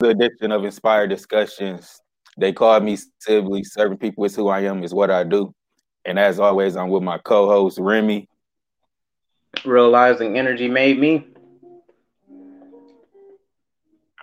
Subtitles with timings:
[0.00, 2.00] the edition of Inspired Discussions.
[2.38, 3.64] They call me Sibley.
[3.64, 5.52] Serving people is who I am, is what I do.
[6.04, 8.28] And as always, I'm with my co-host Remy.
[9.64, 11.26] Realizing energy made me.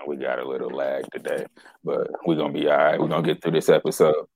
[0.07, 1.47] We got a little lag today,
[1.83, 2.99] but we're gonna be all right.
[2.99, 4.27] We're gonna get through this episode.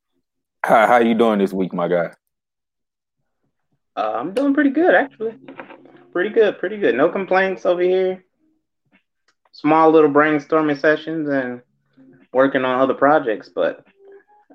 [0.63, 2.11] How how you doing this week, my guy?
[3.95, 5.35] Uh, I'm doing pretty good, actually.
[6.11, 6.95] Pretty good, pretty good.
[6.95, 8.25] No complaints over here.
[9.59, 11.61] Small little brainstorming sessions and
[12.31, 13.85] working on other projects, but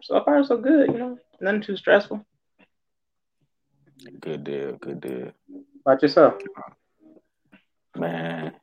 [0.01, 0.91] so far so good.
[0.91, 2.25] You know, nothing too stressful.
[4.19, 5.33] Good deal, good deal.
[5.85, 6.37] About yourself,
[7.95, 8.55] man.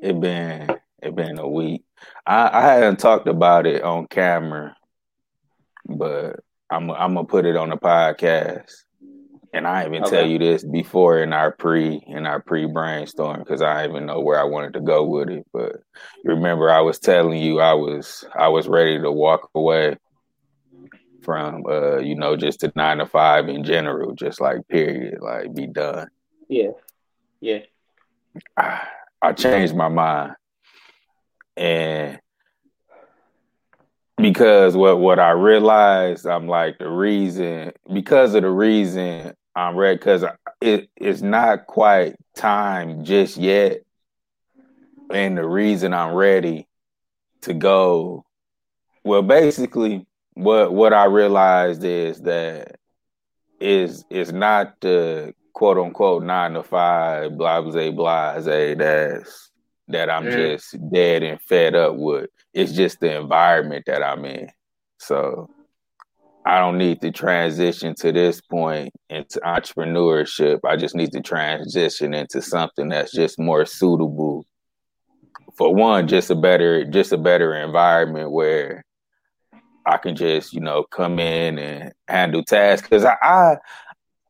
[0.00, 1.84] It been it been a week.
[2.26, 4.74] I, I hadn't talked about it on camera,
[5.84, 8.72] but I'm I'm gonna put it on the podcast.
[9.54, 10.16] And I even okay.
[10.16, 14.18] tell you this before in our pre in our pre brainstorm because I even know
[14.18, 15.46] where I wanted to go with it.
[15.52, 15.76] But
[16.24, 19.96] remember, I was telling you I was I was ready to walk away
[21.22, 25.54] from uh you know just the nine to five in general, just like period, like
[25.54, 26.08] be done.
[26.48, 26.72] Yeah,
[27.40, 27.60] yeah.
[28.56, 28.88] I,
[29.22, 30.34] I changed my mind,
[31.56, 32.18] and
[34.16, 39.96] because what what I realized, I'm like the reason because of the reason I'm ready
[39.96, 40.24] because
[40.60, 43.82] it it's not quite time just yet,
[45.10, 46.66] and the reason I'm ready
[47.42, 48.24] to go,
[49.04, 52.76] well, basically, what what I realized is that
[53.60, 59.50] is is not the quote unquote nine to five blah blah blah that's
[59.88, 60.32] that I'm mm.
[60.32, 62.30] just dead and fed up with.
[62.52, 64.48] It's just the environment that I'm in.
[64.98, 65.50] So
[66.46, 70.60] I don't need to transition to this point into entrepreneurship.
[70.64, 74.44] I just need to transition into something that's just more suitable
[75.56, 78.84] for one, just a better just a better environment where
[79.86, 82.88] I can just, you know, come in and handle tasks.
[82.88, 83.56] Cause I, I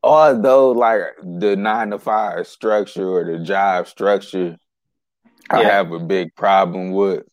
[0.03, 4.56] although like the nine to five structure or the job structure,
[5.50, 5.59] yeah.
[5.59, 7.25] I have a big problem with.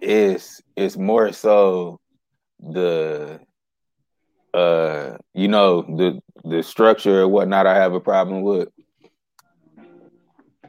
[0.00, 2.00] It's it's more so
[2.60, 3.40] the
[4.54, 8.68] uh you know the the structure or whatnot I have a problem with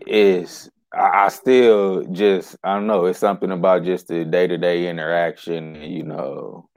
[0.05, 4.89] is I, still just I don't know it's something about just the day to day
[4.89, 6.69] interaction you know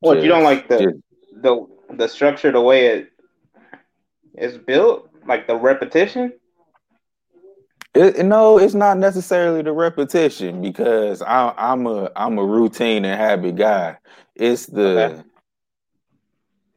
[0.00, 0.96] what just, you don't like the just,
[1.42, 3.12] the the structure the way it
[4.36, 6.32] is built like the repetition
[7.98, 13.20] it, no, it's not necessarily the repetition because I, I'm a I'm a routine and
[13.20, 13.98] habit guy.
[14.34, 15.24] It's the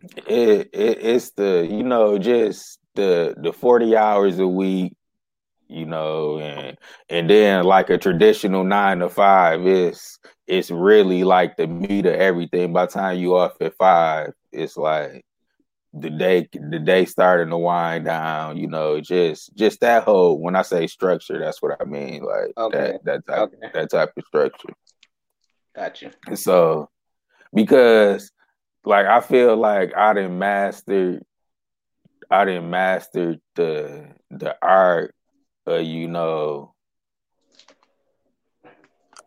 [0.06, 0.26] okay.
[0.28, 4.94] it, it it's the you know just the the forty hours a week,
[5.68, 6.78] you know, and
[7.10, 10.18] and then like a traditional nine to five is
[10.48, 12.74] it's really like the meat of everything.
[12.74, 15.24] By the time you off at five, it's like
[15.94, 20.56] the day the day starting to wind down, you know, just just that whole when
[20.56, 22.24] I say structure, that's what I mean.
[22.24, 22.98] Like okay.
[23.04, 23.72] that that type okay.
[23.74, 24.70] that type of structure.
[25.76, 26.12] Gotcha.
[26.28, 26.90] And so
[27.54, 28.32] because
[28.86, 31.22] like I feel like I didn't master
[32.30, 35.14] I didn't master the the art
[35.66, 36.74] of, you know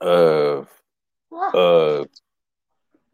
[0.01, 0.69] of
[1.53, 2.07] of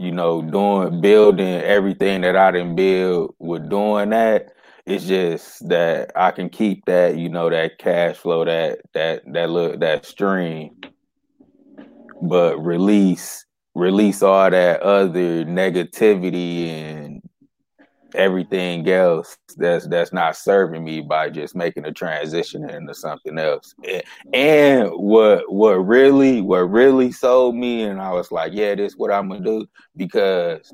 [0.01, 4.49] you know, doing building everything that I didn't build with doing that.
[4.87, 9.51] It's just that I can keep that, you know, that cash flow, that that that
[9.51, 10.81] look that stream,
[12.23, 13.45] but release
[13.75, 17.10] release all that other negativity and
[18.15, 23.75] everything else that's that's not serving me by just making a transition into something else.
[24.33, 28.99] And, what what really what really sold me and I was like, yeah, this is
[28.99, 29.67] what I'm gonna do
[29.97, 30.73] because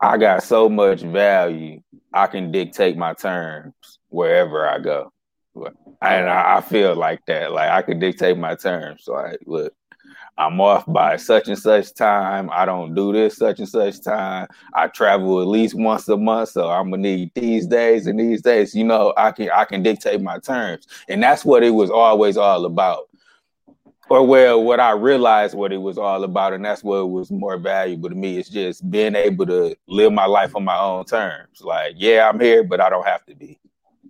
[0.00, 1.80] I got so much value,
[2.12, 3.74] I can dictate my terms
[4.08, 5.12] wherever I go.
[6.02, 7.52] And I, I feel like that.
[7.52, 9.04] Like I can dictate my terms.
[9.06, 9.72] Like, look,
[10.36, 12.50] I'm off by such and such time.
[12.52, 14.48] I don't do this such and such time.
[14.74, 18.42] I travel at least once a month, so I'm gonna need these days and these
[18.42, 18.74] days.
[18.74, 22.36] You know, I can I can dictate my terms, and that's what it was always
[22.36, 23.08] all about.
[24.10, 27.56] Or well, what I realized what it was all about, and that's what was more
[27.56, 28.38] valuable to me.
[28.38, 31.60] Is just being able to live my life on my own terms.
[31.60, 33.58] Like, yeah, I'm here, but I don't have to be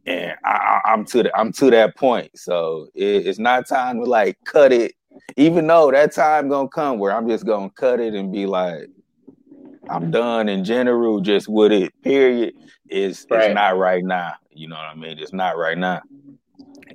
[0.06, 2.38] and I, am to the, I'm to that point.
[2.38, 4.94] So it, it's not time to like cut it
[5.36, 8.88] even though that time gonna come where I'm just gonna cut it and be like,
[9.88, 12.54] I'm done in general, just with it, period,
[12.88, 13.44] is right.
[13.44, 14.34] it's not right now.
[14.50, 15.18] You know what I mean?
[15.18, 16.02] It's not right now.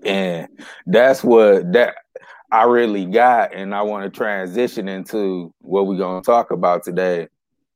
[0.04, 0.48] And
[0.86, 1.96] that's what that
[2.52, 7.28] I really got, and I want to transition into what we're gonna talk about today.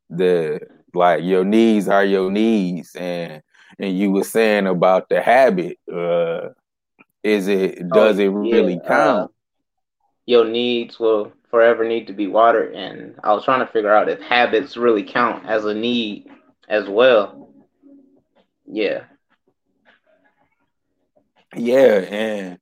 [0.10, 0.62] The
[0.94, 3.42] like your needs are your needs, and
[3.80, 5.78] and you were saying about the habit.
[5.92, 6.50] Uh,
[7.24, 9.32] is it oh, does oh, it really yeah, count?
[10.26, 14.10] Your needs will forever need to be watered, and I was trying to figure out
[14.10, 16.28] if habits really count as a need
[16.68, 17.50] as well.
[18.66, 19.04] Yeah.
[21.56, 22.58] Yeah, and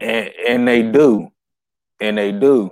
[0.00, 1.28] and and they do,
[2.00, 2.70] and they do.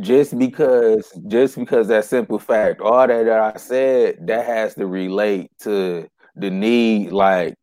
[0.00, 4.86] Just because, just because that simple fact, all that, that I said, that has to
[4.86, 7.12] relate to the need.
[7.12, 7.54] Like,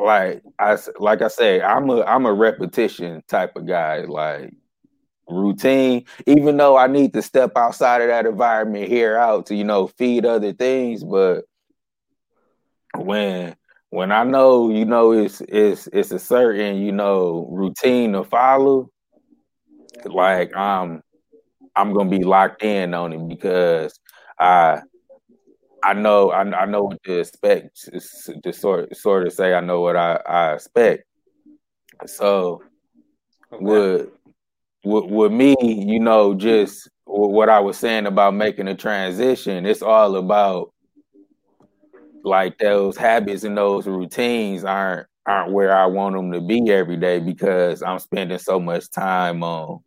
[0.00, 4.02] like I like I say, I'm a I'm a repetition type of guy.
[4.02, 4.54] Like
[5.30, 9.64] routine, even though I need to step outside of that environment here out to you
[9.64, 11.44] know feed other things, but
[12.96, 13.56] when
[13.90, 18.90] when I know, you know, it's it's it's a certain, you know, routine to follow,
[20.04, 21.02] like um
[21.74, 23.98] I'm gonna be locked in on it because
[24.38, 24.82] I
[25.82, 27.90] I know I, I know what to expect
[28.42, 31.04] to sort sort of say I know what I, I expect.
[32.06, 32.62] So
[33.52, 33.64] okay.
[33.64, 34.08] with,
[34.84, 39.82] with with me, you know, just what I was saying about making a transition, it's
[39.82, 40.72] all about
[42.22, 46.96] like those habits and those routines aren't aren't where I want them to be every
[46.96, 49.80] day because I'm spending so much time on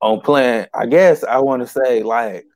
[0.00, 0.66] on playing.
[0.74, 2.46] I guess I want to say like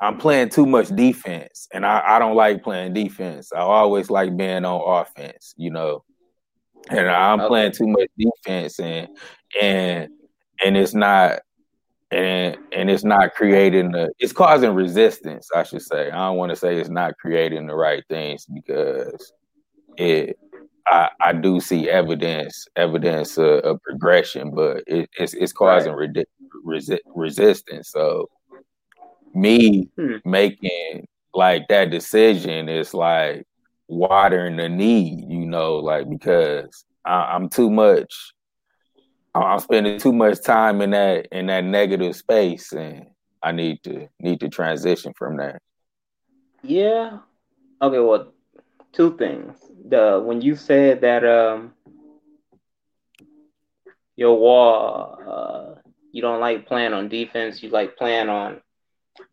[0.00, 3.52] I'm playing too much defense, and I, I don't like playing defense.
[3.52, 6.04] I always like being on offense, you know.
[6.90, 7.48] And I'm okay.
[7.48, 9.08] playing too much defense, and
[9.60, 10.08] and
[10.64, 11.40] and it's not
[12.12, 16.50] and and it's not creating the it's causing resistance i should say i don't want
[16.50, 19.32] to say it's not creating the right things because
[19.96, 20.38] it
[20.86, 26.10] i i do see evidence evidence of, of progression but it, it's it's causing right.
[26.66, 28.28] resi- resistance so
[29.34, 30.16] me hmm.
[30.26, 33.46] making like that decision is like
[33.88, 38.34] watering the need you know like because I, i'm too much
[39.34, 43.06] I'm spending too much time in that in that negative space, and
[43.42, 45.62] I need to need to transition from that.
[46.62, 47.18] Yeah.
[47.80, 47.98] Okay.
[47.98, 48.32] Well,
[48.92, 49.56] two things.
[49.88, 51.72] The when you said that um
[54.16, 55.80] your wall, uh,
[56.12, 58.60] you don't like playing on defense, you like playing on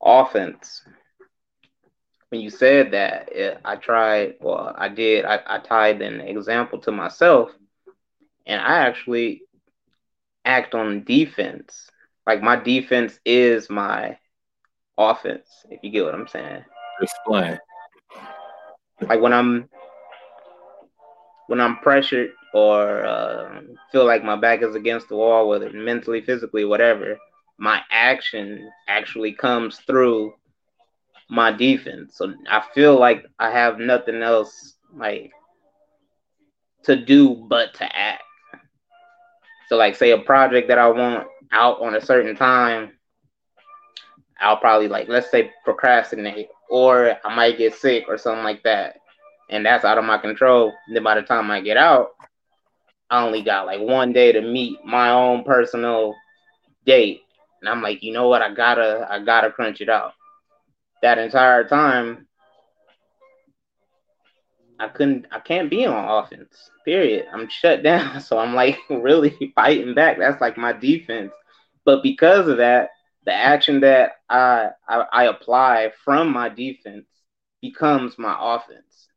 [0.02, 0.81] offense.
[2.30, 4.36] When you said that, it, I tried.
[4.40, 5.25] Well, I did.
[5.25, 7.52] I, I tied an example to myself,
[8.45, 9.44] and I actually
[10.46, 11.90] act on defense.
[12.26, 14.18] Like my defense is my
[14.98, 16.64] offense, if you get what I'm saying.
[17.02, 17.60] Explain.
[19.02, 19.70] Like when I'm
[21.48, 26.22] when I'm pressured or uh, feel like my back is against the wall, whether mentally,
[26.22, 27.18] physically, whatever,
[27.58, 30.34] my action actually comes through
[31.30, 32.18] my defense.
[32.18, 35.32] So I feel like I have nothing else like
[36.84, 38.24] to do but to act.
[39.69, 42.92] So like say a project that I want out on a certain time,
[44.39, 48.98] I'll probably like let's say procrastinate or I might get sick or something like that.
[49.50, 50.74] And that's out of my control.
[50.88, 52.10] And then by the time I get out,
[53.10, 56.16] I only got like one day to meet my own personal
[56.86, 57.21] date.
[57.62, 58.42] And I'm like, you know what?
[58.42, 60.13] I gotta I gotta crunch it out.
[61.02, 62.28] That entire time,
[64.80, 66.69] I couldn't I can't be on offense.
[66.86, 67.28] Period.
[67.33, 68.21] I'm shut down.
[68.21, 70.18] So I'm like really fighting back.
[70.18, 71.31] That's like my defense.
[71.86, 72.90] But because of that,
[73.26, 77.06] the action that I, I, I apply from my defense
[77.62, 79.07] becomes my offense.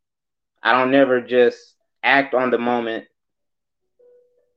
[0.63, 3.07] I don't never just act on the moment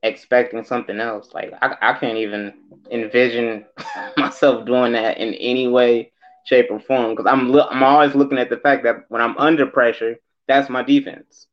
[0.02, 1.30] expecting something else.
[1.34, 2.54] Like I, I can't even
[2.90, 3.64] envision
[4.16, 6.12] myself doing that in any way,
[6.44, 9.66] shape, or form because I'm I'm always looking at the fact that when I'm under
[9.66, 10.16] pressure,
[10.48, 11.46] that's my defense.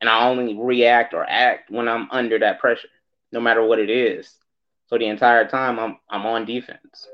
[0.00, 2.88] And I only react or act when I'm under that pressure,
[3.30, 4.34] no matter what it is.
[4.86, 7.06] So the entire time I'm I'm on defense.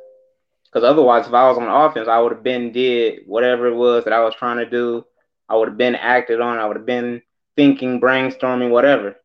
[0.65, 4.05] Because otherwise, if I was on offense, I would have been did whatever it was
[4.05, 5.05] that I was trying to do.
[5.49, 6.59] I would have been acted on.
[6.59, 7.23] I would have been
[7.57, 9.17] thinking, brainstorming, whatever.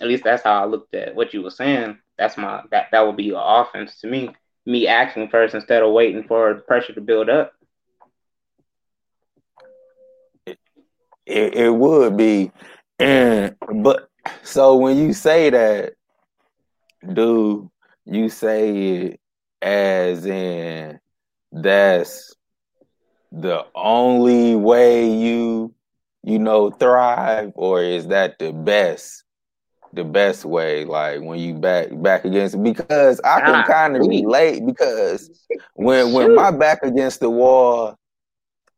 [0.00, 1.98] At least that's how I looked at what you were saying.
[2.18, 4.30] That's my that that would be your offense to me.
[4.66, 7.52] Me acting first instead of waiting for pressure to build up.
[11.26, 12.50] It, it would be,
[12.98, 14.08] and but
[14.42, 15.94] so when you say that,
[17.12, 17.70] do
[18.04, 19.20] you say it
[19.60, 20.98] as in
[21.52, 22.34] that's
[23.30, 25.74] the only way you
[26.22, 29.24] you know thrive, or is that the best
[29.92, 34.64] the best way, like when you back back against because I can kind of relate
[34.64, 35.30] because
[35.74, 37.96] when when my back against the wall,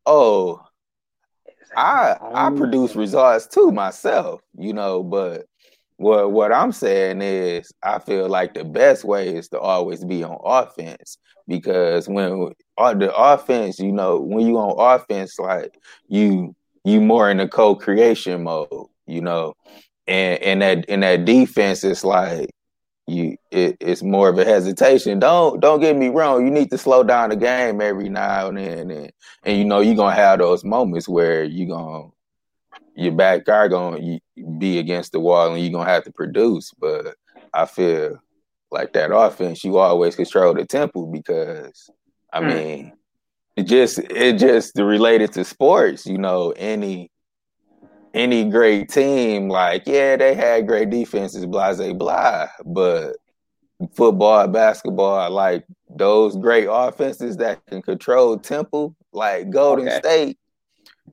[0.07, 0.61] oh,
[1.77, 2.57] I I oh.
[2.57, 5.47] produce results too myself, you know, but
[5.97, 10.25] what what I'm saying is I feel like the best way is to always be
[10.25, 15.79] on offense because when on the offense, you know, when you on offense, like
[16.09, 16.55] you
[16.85, 18.69] you more in the co-creation mode,
[19.07, 19.55] you know,
[20.07, 22.51] and and that in that defense, it's like
[23.07, 25.19] you it, it's more of a hesitation.
[25.19, 26.45] Don't don't get me wrong.
[26.45, 29.13] You need to slow down the game every now and then, and,
[29.45, 32.09] and you know you're gonna have those moments where you gonna
[32.97, 34.19] your back guard gonna
[34.59, 36.73] be against the wall and you're gonna have to produce.
[36.73, 37.15] But
[37.53, 38.19] I feel
[38.71, 41.91] like that offense, you always control the tempo because
[42.33, 42.55] I mm.
[42.55, 42.93] mean,
[43.57, 46.07] it just it just related to sports.
[46.07, 47.11] You know, any
[48.15, 53.17] any great team, like yeah, they had great defenses, blah blah blah, but
[53.93, 59.99] football, basketball, like those great offenses that can control tempo, like Golden okay.
[59.99, 60.39] State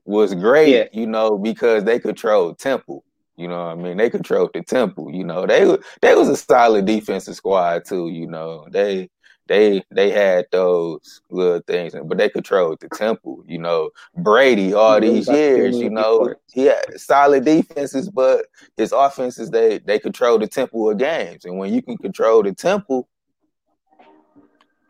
[0.04, 0.84] was great, yeah.
[0.92, 3.02] you know, because they controlled tempo.
[3.36, 3.96] You know what I mean?
[3.96, 5.08] They controlled the tempo.
[5.08, 5.64] You know, they
[6.00, 8.08] they was a solid defensive squad too.
[8.08, 9.10] You know, they
[9.52, 13.44] they they had those little things, but they controlled the temple.
[13.46, 15.78] You know, Brady all these years.
[15.78, 18.46] You know, he had solid defenses, but
[18.78, 22.54] his offenses they they control the temple of games, and when you can control the
[22.54, 23.06] tempo,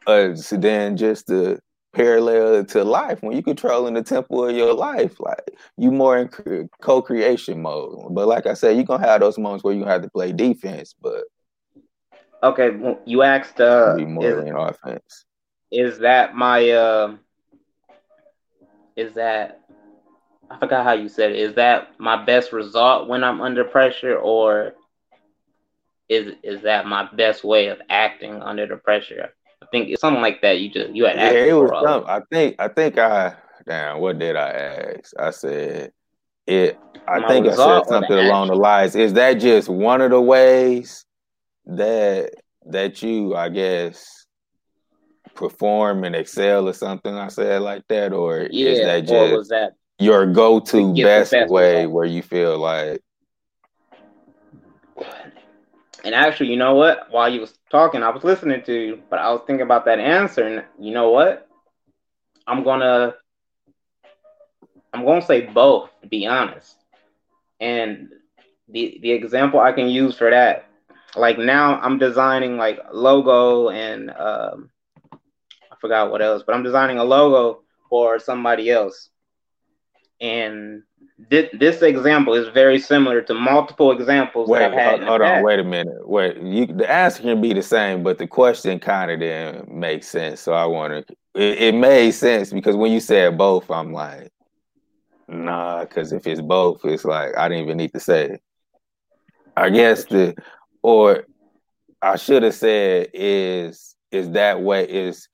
[0.07, 1.61] uh, so then just the
[1.93, 6.69] parallel to life when you controlling the tempo of your life like you more in
[6.81, 10.09] co-creation mode but like i said you're gonna have those moments where you have to
[10.09, 11.25] play defense but
[12.43, 15.25] okay you asked uh be more is, offense
[15.71, 17.15] is that my uh
[18.97, 19.61] is that
[20.51, 24.17] i forgot how you said it is that my best result when i'm under pressure
[24.17, 24.75] or
[26.09, 29.33] is is that my best way of acting under the pressure
[29.63, 30.59] I think it's something like that.
[30.59, 33.35] You just you had yeah, it was some, I think I think I
[33.67, 35.13] damn what did I ask?
[35.19, 35.93] I said
[36.47, 36.79] it.
[37.07, 38.97] I My think I said something along the lines.
[38.97, 41.07] Is that just one of the ways
[41.67, 42.31] that
[42.67, 44.27] that you I guess
[45.35, 47.15] perform and excel or something?
[47.15, 51.33] I said like that, or yeah, is that just was that your go to best,
[51.33, 53.01] best way where you feel like
[56.05, 57.07] and actually, you know what?
[57.11, 60.01] While you was talking, I was listening to you, but I was thinking about that
[60.01, 61.49] answer, and you know what?
[62.47, 63.15] I'm gonna
[64.93, 66.77] I'm gonna say both, to be honest.
[67.61, 68.09] And
[68.69, 70.67] the the example I can use for that,
[71.17, 74.71] like now I'm designing like logo and um,
[75.13, 79.11] I forgot what else, but I'm designing a logo for somebody else.
[80.21, 80.83] And
[81.31, 84.99] this, this example is very similar to multiple examples wait, that I've had.
[85.01, 86.09] Hold, hold on, wait a minute.
[86.09, 90.05] Wait, you, the answer can be the same, but the question kind of didn't make
[90.05, 90.41] sense.
[90.41, 91.15] So I want to.
[91.35, 94.31] It, it, made sense because when you said both, I'm like,
[95.29, 95.81] nah.
[95.81, 98.31] Because if it's both, it's like I didn't even need to say.
[98.31, 98.43] It.
[99.57, 100.35] I guess the,
[100.83, 101.25] or
[102.01, 105.29] I should have said is is that way is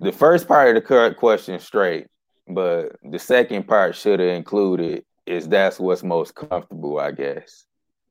[0.00, 2.06] the first part of the correct question straight
[2.48, 7.64] but the second part should have included is that's what's most comfortable, I guess.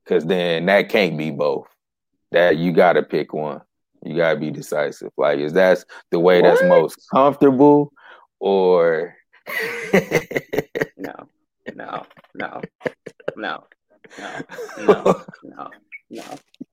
[0.06, 1.68] Cause then that can't be both.
[2.32, 3.62] That you gotta pick one.
[4.04, 5.12] You gotta be decisive.
[5.18, 6.50] Like, is that the way what?
[6.50, 7.94] that's most comfortable
[8.40, 9.16] or
[10.98, 11.14] no,
[11.74, 12.62] no, no,
[13.36, 13.64] no,
[14.18, 14.44] no,
[15.44, 15.70] no,
[16.14, 16.24] no.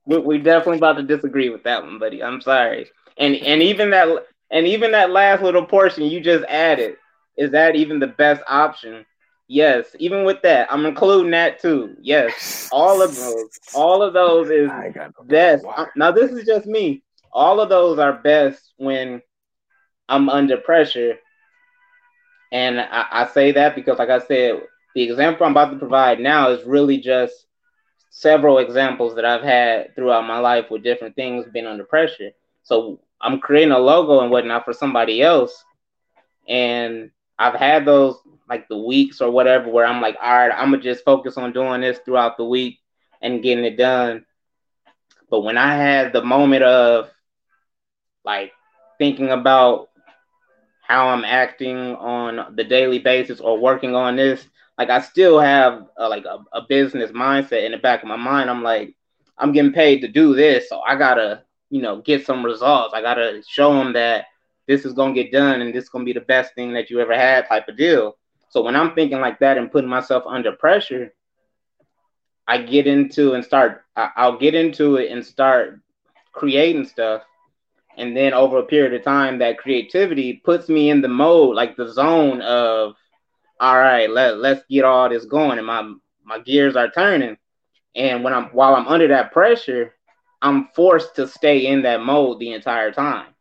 [0.07, 2.23] We, we definitely about to disagree with that one, buddy.
[2.23, 2.91] I'm sorry.
[3.17, 4.09] And and even that
[4.51, 6.97] and even that last little portion you just added
[7.37, 9.05] is that even the best option?
[9.49, 11.97] Yes, even with that, I'm including that too.
[12.01, 14.71] Yes, all of those, all of those is
[15.25, 15.65] best.
[15.97, 17.03] Now this is just me.
[17.33, 19.23] All of those are best when
[20.09, 21.15] I'm under pressure,
[22.53, 24.63] and I, I say that because, like I said,
[24.95, 27.47] the example I'm about to provide now is really just
[28.11, 32.31] several examples that I've had throughout my life with different things being under pressure.
[32.63, 35.65] So I'm creating a logo and whatnot for somebody else,
[36.49, 38.17] and I've had those
[38.49, 41.53] like the weeks or whatever where I'm like, all right, I'm gonna just focus on
[41.53, 42.81] doing this throughout the week
[43.23, 44.27] and getting it done.
[45.31, 47.11] But when I had the moment of
[48.25, 48.53] like
[48.99, 49.89] thinking about
[50.83, 54.45] how I'm acting on the daily basis or working on this,
[54.81, 58.17] like I still have a, like a, a business mindset in the back of my
[58.17, 58.49] mind.
[58.49, 58.97] I'm like,
[59.37, 62.95] I'm getting paid to do this, so I gotta, you know, get some results.
[62.95, 64.25] I gotta show them that
[64.67, 66.99] this is gonna get done and this is gonna be the best thing that you
[66.99, 68.17] ever had type of deal.
[68.49, 71.13] So when I'm thinking like that and putting myself under pressure,
[72.49, 75.79] I get into and start, I'll get into it and start
[76.33, 77.21] creating stuff.
[77.99, 81.77] And then over a period of time, that creativity puts me in the mode, like
[81.77, 82.95] the zone of,
[83.61, 85.59] all right, let, let's get all this going.
[85.59, 85.93] And my,
[86.25, 87.37] my gears are turning.
[87.95, 89.95] And when I'm, while I'm under that pressure,
[90.41, 93.35] I'm forced to stay in that mode the entire time.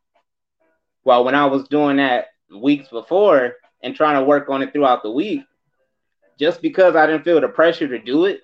[1.03, 5.03] While when I was doing that weeks before and trying to work on it throughout
[5.03, 5.43] the week,
[6.38, 8.41] just because I didn't feel the pressure to do it,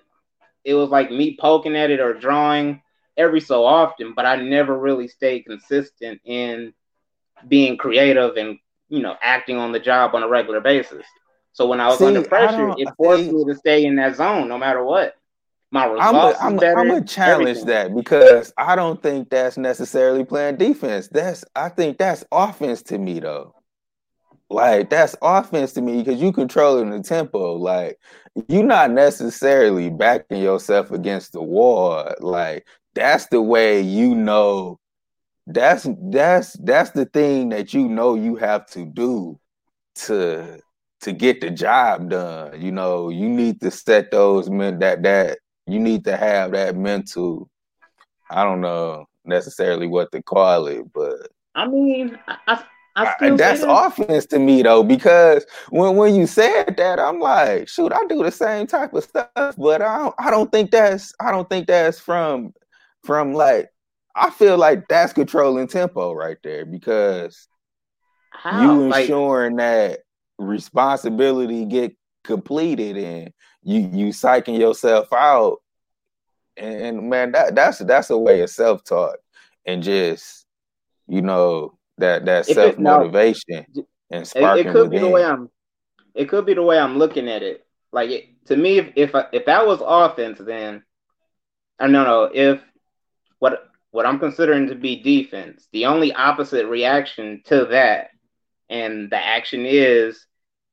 [0.64, 2.82] it was like me poking at it or drawing
[3.16, 6.72] every so often, but I never really stayed consistent in
[7.48, 11.06] being creative and you know acting on the job on a regular basis.
[11.56, 14.46] So when I was See, under pressure, it forced me to stay in that zone
[14.46, 15.16] no matter what.
[15.70, 17.66] My results I'm, a, I'm, I'm gonna challenge everything.
[17.68, 21.08] that because I don't think that's necessarily playing defense.
[21.08, 23.54] That's I think that's offense to me though.
[24.50, 27.54] Like that's offense to me because you controlling the tempo.
[27.54, 27.98] Like
[28.48, 32.12] you're not necessarily backing yourself against the wall.
[32.20, 34.78] Like that's the way you know.
[35.46, 39.40] That's that's that's the thing that you know you have to do
[40.04, 40.60] to
[41.06, 42.60] to get the job done.
[42.60, 46.76] You know, you need to set those men that that you need to have that
[46.76, 47.48] mental.
[48.28, 52.64] I don't know necessarily what to call it, but I mean, I,
[52.96, 57.92] I that's offense to me though, because when when you said that, I'm like, shoot,
[57.92, 61.30] I do the same type of stuff, but I don't, I don't think that's I
[61.30, 62.52] don't think that's from
[63.04, 63.70] from like
[64.16, 67.46] I feel like that's controlling tempo right there because
[68.30, 68.60] How?
[68.60, 70.00] you ensuring like, that
[70.38, 75.58] responsibility get completed and you you psyching yourself out.
[76.56, 79.16] And, and man that that's that's a way of self-talk
[79.66, 80.46] and just
[81.06, 83.66] you know that that self motivation
[84.10, 85.02] and sparking it, it could within.
[85.02, 85.50] be the way I'm
[86.14, 87.66] it could be the way I'm looking at it.
[87.92, 90.82] Like it, to me if if, I, if that was offense then
[91.78, 92.60] I no no if
[93.38, 98.10] what what I'm considering to be defense the only opposite reaction to that
[98.68, 100.25] and the action is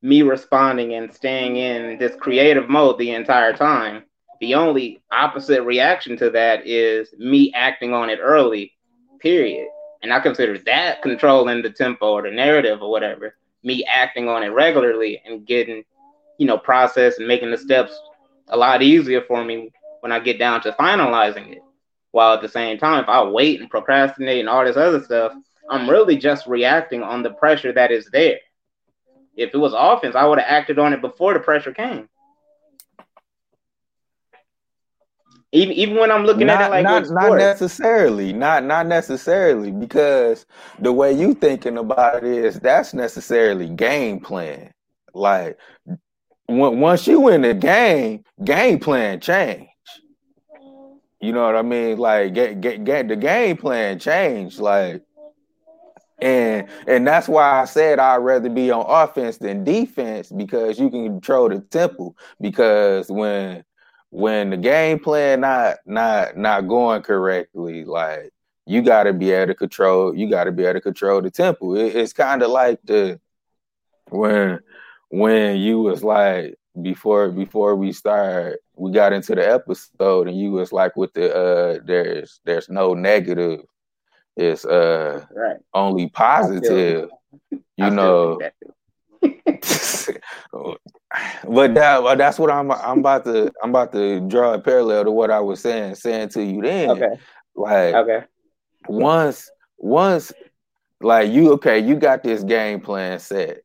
[0.04, 4.04] me responding and staying in this creative mode the entire time.
[4.42, 8.74] The only opposite reaction to that is me acting on it early,
[9.22, 9.66] period.
[10.02, 14.44] And I consider that controlling the tempo or the narrative or whatever, me acting on
[14.44, 15.86] it regularly and getting,
[16.38, 17.98] you know, process and making the steps
[18.50, 21.62] a lot easier for me when I get down to finalizing it.
[22.12, 25.32] While at the same time, if I wait and procrastinate and all this other stuff,
[25.70, 28.40] I'm really just reacting on the pressure that is there.
[29.36, 32.08] If it was offense, I would have acted on it before the pressure came.
[35.52, 39.70] Even even when I'm looking not, at it like not, not necessarily, not not necessarily,
[39.70, 40.48] because
[40.80, 44.72] the way you thinking about it is that's necessarily game plan.
[45.14, 45.60] Like
[46.48, 49.70] when, once you win the game, game plan change.
[51.22, 52.00] You know what I mean?
[52.00, 54.60] Like get get get the game plan change.
[54.60, 55.04] Like
[56.24, 60.90] and and that's why I said I'd rather be on offense than defense because you
[60.90, 62.16] can control the tempo.
[62.40, 63.64] Because when
[64.10, 68.32] when the game plan not not not going correctly, like
[68.66, 70.16] you got to be able to control.
[70.16, 71.76] You got to be able to control the tempo.
[71.76, 73.20] It, it's kind of like the
[74.10, 74.60] when
[75.10, 80.52] when you was like before before we start we got into the episode and you
[80.52, 83.62] was like with the uh there's there's no negative
[84.36, 85.58] it's uh right.
[85.74, 87.10] only positive,
[87.52, 88.40] you know.
[91.48, 95.12] but that that's what I'm I'm about to I'm about to draw a parallel to
[95.12, 96.90] what I was saying saying to you then.
[96.92, 97.20] Okay.
[97.56, 98.24] Like okay.
[98.88, 100.34] Once once
[101.02, 103.63] like you okay, you got this game plan set.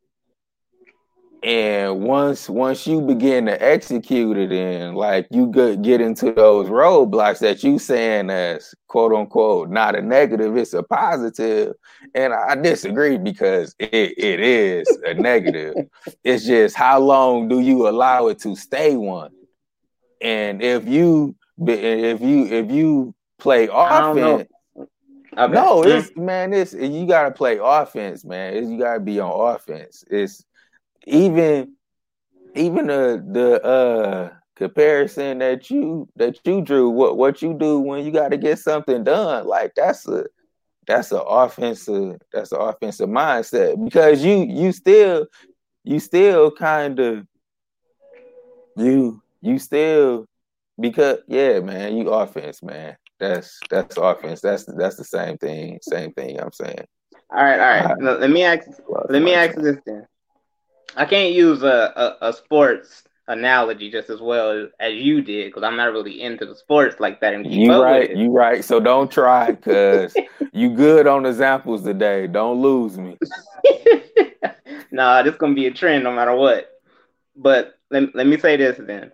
[1.42, 6.68] And once once you begin to execute it and like you get, get into those
[6.68, 11.74] roadblocks that you saying as quote unquote not a negative, it's a positive.
[12.14, 15.74] And I disagree because it, it is a negative.
[16.24, 19.30] It's just how long do you allow it to stay one?
[20.20, 24.48] And if you if you if you play offense,
[25.36, 25.52] Okay.
[25.52, 28.54] No, it's man, it's you gotta play offense, man.
[28.54, 30.02] It's, you gotta be on offense.
[30.10, 30.44] It's
[31.08, 31.74] even
[32.54, 38.04] even the the uh comparison that you that you drew what what you do when
[38.04, 40.24] you got to get something done like that's a
[40.86, 45.26] that's an offensive that's an offensive mindset because you you still
[45.84, 47.26] you still kind of
[48.76, 50.26] you you still
[50.80, 52.96] because yeah man you offense man.
[53.20, 54.40] That's that's offense.
[54.40, 56.84] That's that's the same thing same thing i'm saying.
[57.30, 58.20] All right all right.
[58.20, 58.68] Let me ask
[59.08, 60.06] let me ask this then
[60.96, 65.62] I can't use a, a, a sports analogy just as well as you did because
[65.62, 67.34] I'm not really into the sports like that.
[67.34, 68.64] And you right, you right.
[68.64, 70.14] So don't try because
[70.52, 72.26] you good on examples today.
[72.26, 73.18] Don't lose me.
[74.90, 76.70] nah, this gonna be a trend no matter what.
[77.36, 79.12] But let, let me say this then.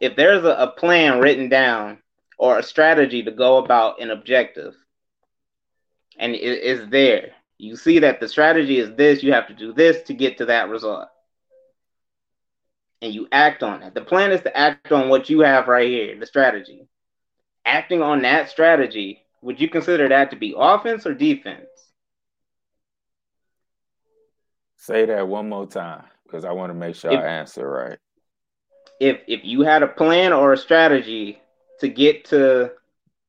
[0.00, 1.98] If there's a, a plan written down
[2.38, 4.74] or a strategy to go about an objective,
[6.18, 9.72] and it is there, you see that the strategy is this, you have to do
[9.72, 11.08] this to get to that result
[13.02, 13.94] and you act on it.
[13.94, 16.88] The plan is to act on what you have right here, the strategy.
[17.64, 21.66] Acting on that strategy, would you consider that to be offense or defense?
[24.76, 27.98] Say that one more time because I want to make sure if, I answer right.
[28.98, 31.40] If if you had a plan or a strategy
[31.78, 32.72] to get to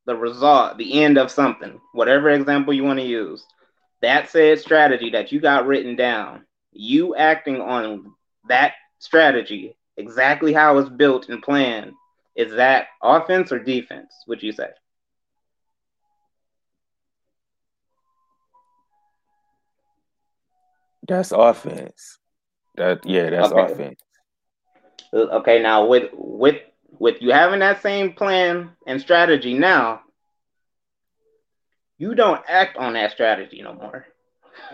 [0.06, 3.46] the result, the end of something, whatever example you want to use,
[4.04, 8.14] that said strategy that you got written down, you acting on
[8.50, 11.94] that strategy, exactly how it's built and planned,
[12.36, 14.68] is that offense or defense, would you say?
[21.08, 22.20] That's offense.
[22.76, 23.72] That yeah, that's okay.
[23.72, 24.02] offense.
[25.14, 26.58] Uh, okay, now with with
[27.00, 30.02] with you having that same plan and strategy now,
[32.04, 34.06] you don't act on that strategy no more.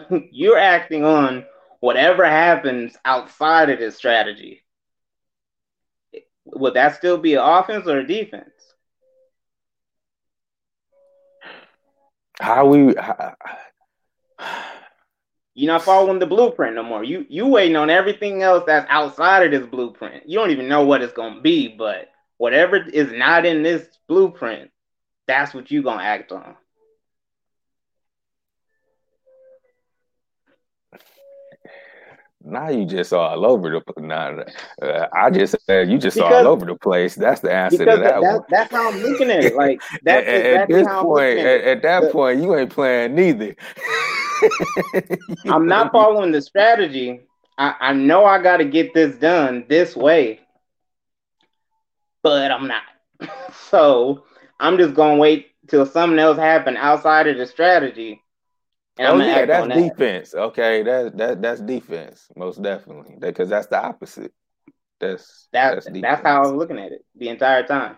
[0.32, 1.46] You're acting on
[1.80, 4.64] whatever happens outside of this strategy,
[6.46, 8.50] would that still be an offense or a defense?
[12.42, 12.96] How we?
[12.96, 13.36] How...
[15.54, 17.04] You're not following the blueprint no more.
[17.04, 20.28] You you waiting on everything else that's outside of this blueprint.
[20.28, 24.72] You don't even know what it's gonna be, but whatever is not in this blueprint,
[25.28, 26.56] that's what you're gonna act on.
[32.50, 34.02] Now you just all over the.
[34.02, 34.44] Nah,
[34.82, 37.16] uh, I just said you just because, all over the place.
[37.16, 38.42] That's the answer to that, that one.
[38.50, 39.56] That's how I'm looking at it.
[39.60, 43.56] Like that's at, at this point, at, at, that the, point, you ain't playing neither.
[45.46, 47.22] I'm not following the strategy.
[47.58, 50.40] I, I know I got to get this done this way,
[52.24, 52.84] but I'm not.
[53.70, 54.24] so
[54.60, 58.22] I'm just gonna wait till something else happen outside of the strategy
[59.00, 60.36] oh yeah, that's defense.
[60.36, 63.16] Okay, that that that's defense, most definitely.
[63.20, 64.34] Because that's the opposite.
[65.00, 67.96] That's that, that's, that's how I was looking at it the entire time.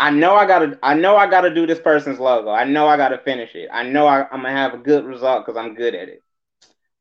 [0.00, 2.50] I know I gotta I know I gotta do this person's logo.
[2.50, 3.68] I know I gotta finish it.
[3.72, 6.22] I know I, am gonna have a good result because I'm good at it.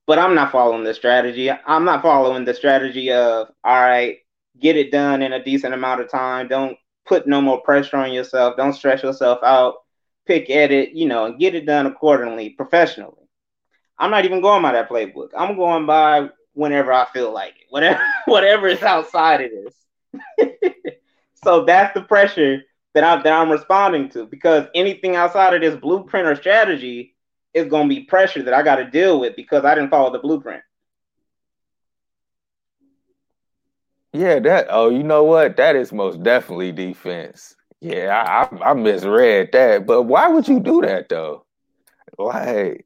[0.08, 1.52] But I'm not following the strategy.
[1.52, 4.18] I'm not following the strategy of all right,
[4.60, 6.48] get it done in a decent amount of time.
[6.48, 8.58] Don't put no more pressure on yourself.
[8.58, 9.76] Don't stress yourself out
[10.28, 13.28] pick at it, you know, and get it done accordingly, professionally.
[13.98, 15.30] I'm not even going by that playbook.
[15.36, 20.54] I'm going by whenever I feel like it, whatever whatever is outside of this.
[21.44, 22.62] so that's the pressure
[22.94, 27.16] that I'm that I'm responding to because anything outside of this blueprint or strategy
[27.54, 30.12] is going to be pressure that I got to deal with because I didn't follow
[30.12, 30.64] the blueprint.
[34.14, 34.68] Yeah, that.
[34.70, 35.58] Oh, you know what?
[35.58, 37.56] That is most definitely defense.
[37.82, 41.46] Yeah, I, I misread that, but why would you do that though?
[42.18, 42.86] Like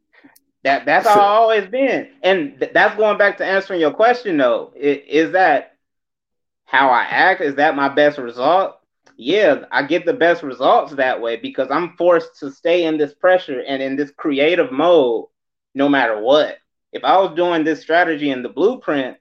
[0.63, 4.37] that that's how I always been, and th- that's going back to answering your question
[4.37, 4.71] though.
[4.75, 5.77] It, is that
[6.65, 7.41] how I act?
[7.41, 8.77] Is that my best result?
[9.17, 13.13] Yeah, I get the best results that way because I'm forced to stay in this
[13.13, 15.27] pressure and in this creative mode
[15.73, 16.57] no matter what.
[16.91, 19.17] If I was doing this strategy in the blueprint,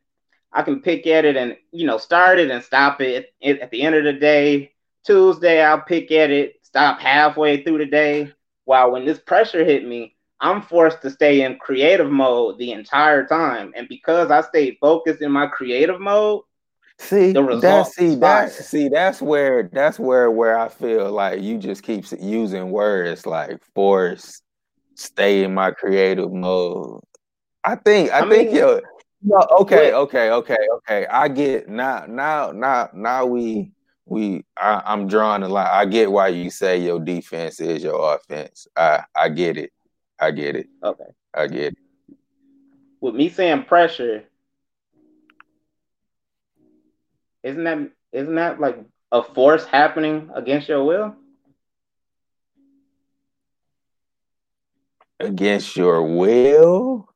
[0.53, 3.33] I can pick at it and you know start it and stop it.
[3.43, 4.73] At the end of the day,
[5.05, 8.33] Tuesday, I'll pick at it, stop halfway through the day.
[8.65, 13.27] While when this pressure hit me, I'm forced to stay in creative mode the entire
[13.27, 13.73] time.
[13.77, 16.43] And because I stayed focused in my creative mode,
[16.99, 21.83] see that's see that's see that's where that's where where I feel like you just
[21.83, 24.43] keep using words like force,
[24.95, 27.01] stay in my creative mode.
[27.65, 28.83] I think I, I think you're
[29.23, 31.07] no okay, okay, okay, okay.
[31.07, 33.73] I get now now now now we
[34.11, 35.69] we I, I'm drawing a line.
[35.71, 38.67] I get why you say your defense is your offense.
[38.77, 39.73] I I get it.
[40.21, 40.67] I get it.
[40.83, 41.05] Okay.
[41.33, 41.79] I get it.
[43.01, 44.25] With me saying pressure,
[47.45, 47.79] isn't that
[48.13, 48.81] isn't that like
[49.13, 51.15] a force happening against your will?
[55.21, 57.10] Against your will?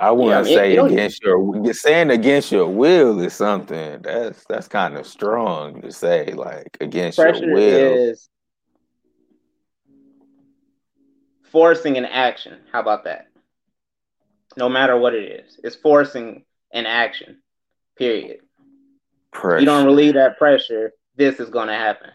[0.00, 4.96] I wouldn't yeah, say against your saying against your will is something that's that's kind
[4.96, 8.10] of strong to say like against your will.
[8.10, 8.28] Is
[11.50, 12.58] forcing an action.
[12.70, 13.26] How about that?
[14.56, 17.42] No matter what it is, it's forcing an action.
[17.96, 18.40] Period.
[19.32, 19.60] Pressure.
[19.60, 22.10] You don't relieve that pressure, this is gonna happen.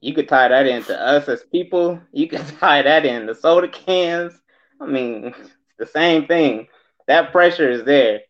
[0.00, 2.00] You could tie that into us as people.
[2.12, 4.34] You could tie that in the soda cans.
[4.80, 5.34] I mean,
[5.84, 6.68] the same thing.
[7.06, 8.20] That pressure is there.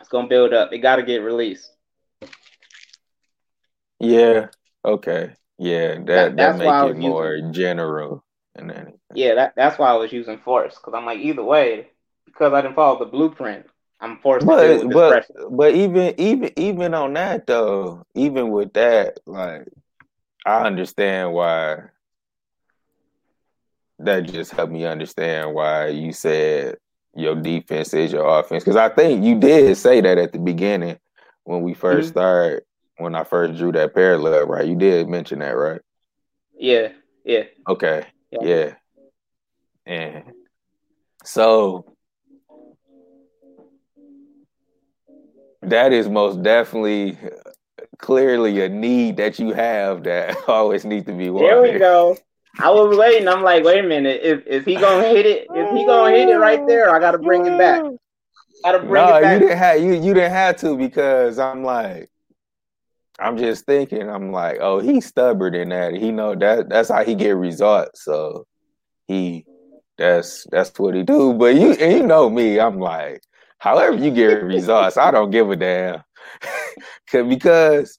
[0.00, 0.72] It's gonna build up.
[0.72, 1.70] It got to get released.
[4.00, 4.48] Yeah.
[4.84, 5.32] Okay.
[5.58, 5.94] Yeah.
[5.94, 8.94] That that, that make it more using, general and then.
[9.14, 9.34] Yeah.
[9.34, 11.88] That that's why I was using force because I'm like either way
[12.24, 13.66] because I didn't follow the blueprint.
[14.00, 19.66] I'm forced but, but, But even even even on that though, even with that, like
[20.46, 21.78] I understand why
[24.00, 26.76] that just helped me understand why you said
[27.14, 28.62] your defense is your offense.
[28.62, 30.98] Because I think you did say that at the beginning
[31.44, 32.08] when we 1st mm-hmm.
[32.08, 32.62] started,
[32.98, 34.66] when I first drew that parallel, right?
[34.66, 35.80] You did mention that, right?
[36.58, 36.88] Yeah,
[37.24, 37.44] yeah.
[37.68, 38.42] Okay, yeah.
[38.42, 38.74] yeah.
[39.86, 40.24] And
[41.24, 41.96] so
[45.62, 47.16] that is most definitely
[47.98, 51.64] clearly a need that you have that always needs to be watered.
[51.64, 52.16] There we go.
[52.58, 53.28] I was waiting.
[53.28, 54.20] I'm like, wait a minute.
[54.22, 56.94] If is he gonna hit it, if he gonna hit it right oh, there?
[56.94, 57.82] I gotta bring it back.
[58.64, 59.34] I Gotta bring no, it back.
[59.34, 62.10] you didn't have you you didn't have to because I'm like,
[63.18, 64.08] I'm just thinking.
[64.08, 65.94] I'm like, oh, he's stubborn in that.
[65.94, 68.04] He know that that's how he get results.
[68.04, 68.46] So
[69.06, 69.44] he
[69.96, 71.34] that's that's what he do.
[71.34, 72.58] But you and you know me.
[72.58, 73.22] I'm like,
[73.58, 76.02] however you get results, I don't give a damn.
[77.28, 77.98] because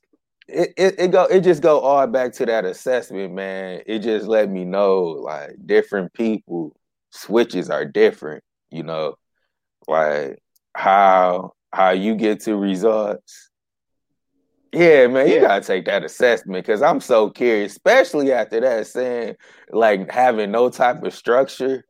[0.52, 3.82] it, it, it go it just go all back to that assessment, man.
[3.86, 6.76] It just let me know like different people
[7.12, 9.16] switches are different, you know,
[9.88, 10.40] like
[10.76, 13.50] how how you get to results.
[14.72, 15.42] Yeah, man, you yeah.
[15.42, 19.36] gotta take that assessment because I'm so curious, especially after that saying
[19.72, 21.84] like having no type of structure.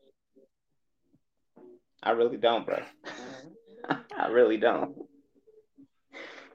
[2.01, 2.79] I really don't, bro.
[4.17, 4.95] I really don't.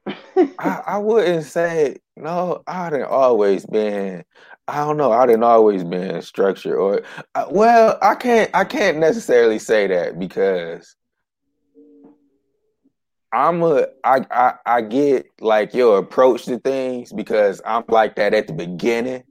[0.06, 0.14] I,
[0.86, 2.62] I wouldn't say no.
[2.66, 4.24] I didn't always been.
[4.66, 5.12] I don't know.
[5.12, 7.02] I didn't always been structured, or
[7.34, 8.50] uh, well, I can't.
[8.54, 10.96] I can't necessarily say that because
[13.32, 13.86] I'm a.
[14.04, 18.54] I I I get like your approach to things because I'm like that at the
[18.54, 19.24] beginning,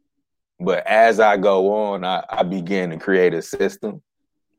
[0.59, 4.01] but as I go on, I, I begin to create a system.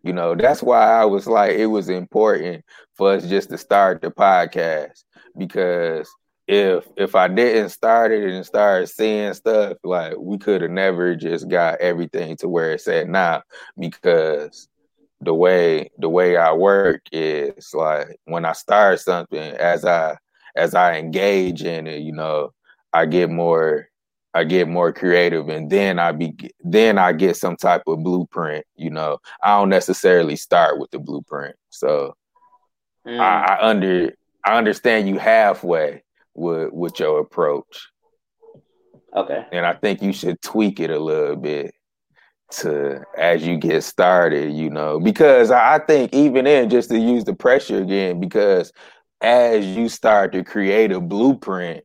[0.03, 2.62] You know, that's why I was like, it was important
[2.94, 5.05] for us just to start the podcast
[5.37, 6.09] because
[6.47, 11.14] if if I didn't start it and start seeing stuff, like we could have never
[11.16, 13.42] just got everything to where it's at now
[13.79, 14.68] because
[15.20, 20.16] the way the way I work is like when I start something as I
[20.55, 22.53] as I engage in it, you know,
[22.92, 23.88] I get more
[24.35, 28.66] I get more creative and then I be then I get some type of blueprint,
[28.77, 29.18] you know.
[29.42, 31.57] I don't necessarily start with the blueprint.
[31.70, 32.14] So
[33.07, 33.18] mm.
[33.18, 34.12] I, I under
[34.44, 36.02] I understand you halfway
[36.35, 37.88] with with your approach.
[39.14, 39.46] Okay.
[39.52, 41.74] And I think you should tweak it a little bit
[42.50, 47.24] to as you get started, you know, because I think even in just to use
[47.24, 48.72] the pressure again, because
[49.20, 51.85] as you start to create a blueprint,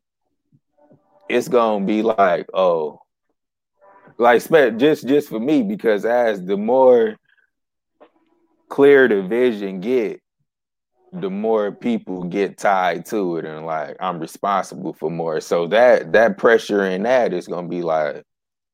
[1.29, 2.99] it's gonna be like, oh,
[4.17, 4.41] like
[4.77, 7.15] just just for me, because as the more
[8.67, 10.21] clear the vision get,
[11.11, 15.41] the more people get tied to it and like I'm responsible for more.
[15.41, 18.23] So that that pressure in that is gonna be like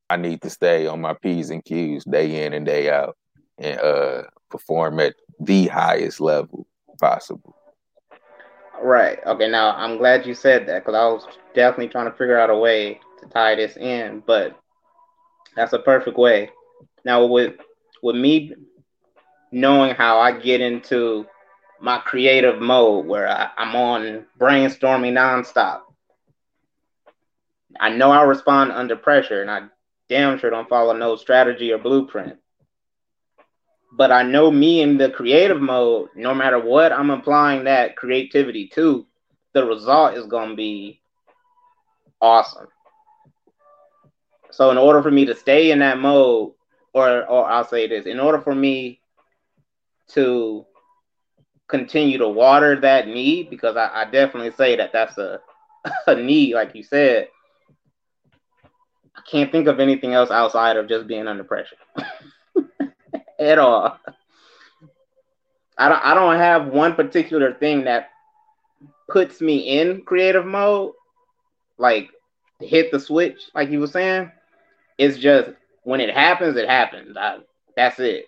[0.09, 3.17] I need to stay on my P's and Q's day in and day out
[3.57, 6.67] and uh perform at the highest level
[6.99, 7.55] possible.
[8.81, 9.19] Right.
[9.25, 9.49] Okay.
[9.49, 12.57] Now I'm glad you said that because I was definitely trying to figure out a
[12.57, 14.59] way to tie this in, but
[15.55, 16.49] that's a perfect way.
[17.05, 17.53] Now with
[18.03, 18.53] with me
[19.51, 21.25] knowing how I get into
[21.85, 25.81] my creative mode where I, I'm on brainstorming nonstop.
[27.79, 29.67] I know I respond under pressure and I
[30.09, 32.37] damn sure don't follow no strategy or blueprint.
[33.93, 38.67] But I know me in the creative mode, no matter what I'm applying that creativity
[38.69, 39.05] to,
[39.53, 40.99] the result is going to be
[42.19, 42.65] awesome.
[44.49, 46.53] So, in order for me to stay in that mode,
[46.93, 49.01] or, or I'll say this, in order for me
[50.13, 50.65] to
[51.67, 55.39] continue to water that need because I, I definitely say that that's a,
[56.07, 57.29] a need, like you said.
[59.15, 61.77] I can't think of anything else outside of just being under pressure
[63.39, 63.97] at all.
[65.77, 68.09] I don't, I don't have one particular thing that
[69.09, 70.93] puts me in creative mode,
[71.77, 72.09] like
[72.59, 74.31] hit the switch, like you were saying.
[74.97, 75.51] It's just
[75.83, 77.17] when it happens, it happens.
[77.17, 77.39] I,
[77.75, 78.25] that's it.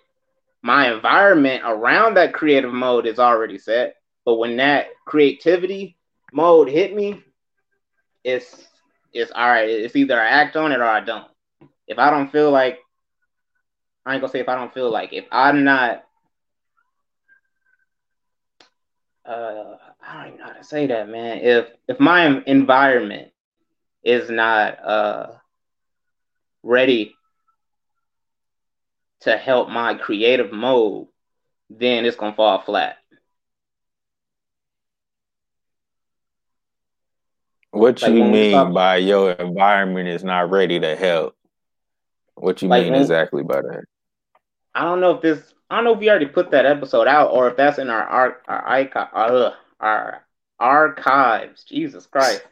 [0.62, 3.96] My environment around that creative mode is already set.
[4.24, 5.96] But when that creativity
[6.32, 7.22] mode hit me,
[8.24, 8.66] it's
[9.12, 9.68] it's all right.
[9.68, 11.26] It's either I act on it or I don't.
[11.86, 12.78] If I don't feel like
[14.06, 16.04] I ain't gonna say if I don't feel like if I'm not
[19.26, 21.38] uh I don't even know how to say that, man.
[21.38, 23.30] If if my environment
[24.04, 25.26] is not uh
[26.62, 27.14] ready
[29.20, 31.08] to help my creative mode,
[31.70, 32.96] then it's gonna fall flat.
[37.70, 41.36] What like you mean talk, by your environment is not ready to help?
[42.34, 43.84] What you like mean when, exactly by that?
[44.74, 45.54] I don't know if this.
[45.70, 48.02] I don't know if we already put that episode out or if that's in our
[48.02, 50.24] our our, uh, our
[50.58, 51.64] archives.
[51.64, 52.42] Jesus Christ.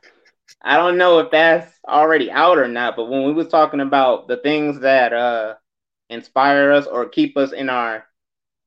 [0.62, 4.28] I don't know if that's already out or not, but when we was talking about
[4.28, 5.54] the things that uh
[6.10, 8.04] inspire us or keep us in our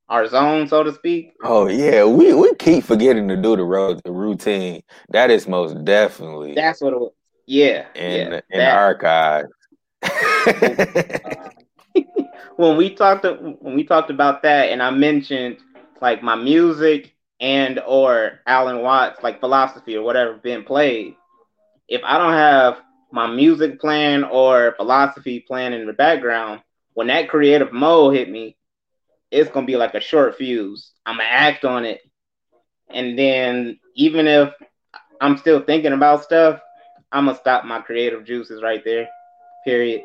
[0.10, 1.34] our zone, so to speak.
[1.43, 4.82] Oh yeah, we we keep forgetting to do the road the routine.
[5.10, 6.56] That is most definitely.
[6.56, 7.13] That's what it was.
[7.45, 9.45] Yeah, in yeah, in the archive.
[12.56, 15.58] when we talked when we talked about that, and I mentioned
[16.02, 21.15] like my music and or Alan Watts like philosophy or whatever being played.
[21.88, 26.62] If I don't have my music plan or philosophy plan in the background,
[27.00, 28.58] when that creative mode hit me,
[29.32, 30.92] it's gonna be like a short fuse.
[31.06, 32.02] I'm gonna act on it,
[32.90, 34.54] and then even if
[35.22, 36.60] I'm still thinking about stuff,
[37.10, 39.08] I'm gonna stop my creative juices right there.
[39.64, 40.02] Period.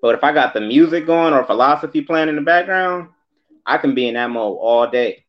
[0.00, 3.10] But if I got the music going or philosophy playing in the background,
[3.66, 5.26] I can be in that mode all day.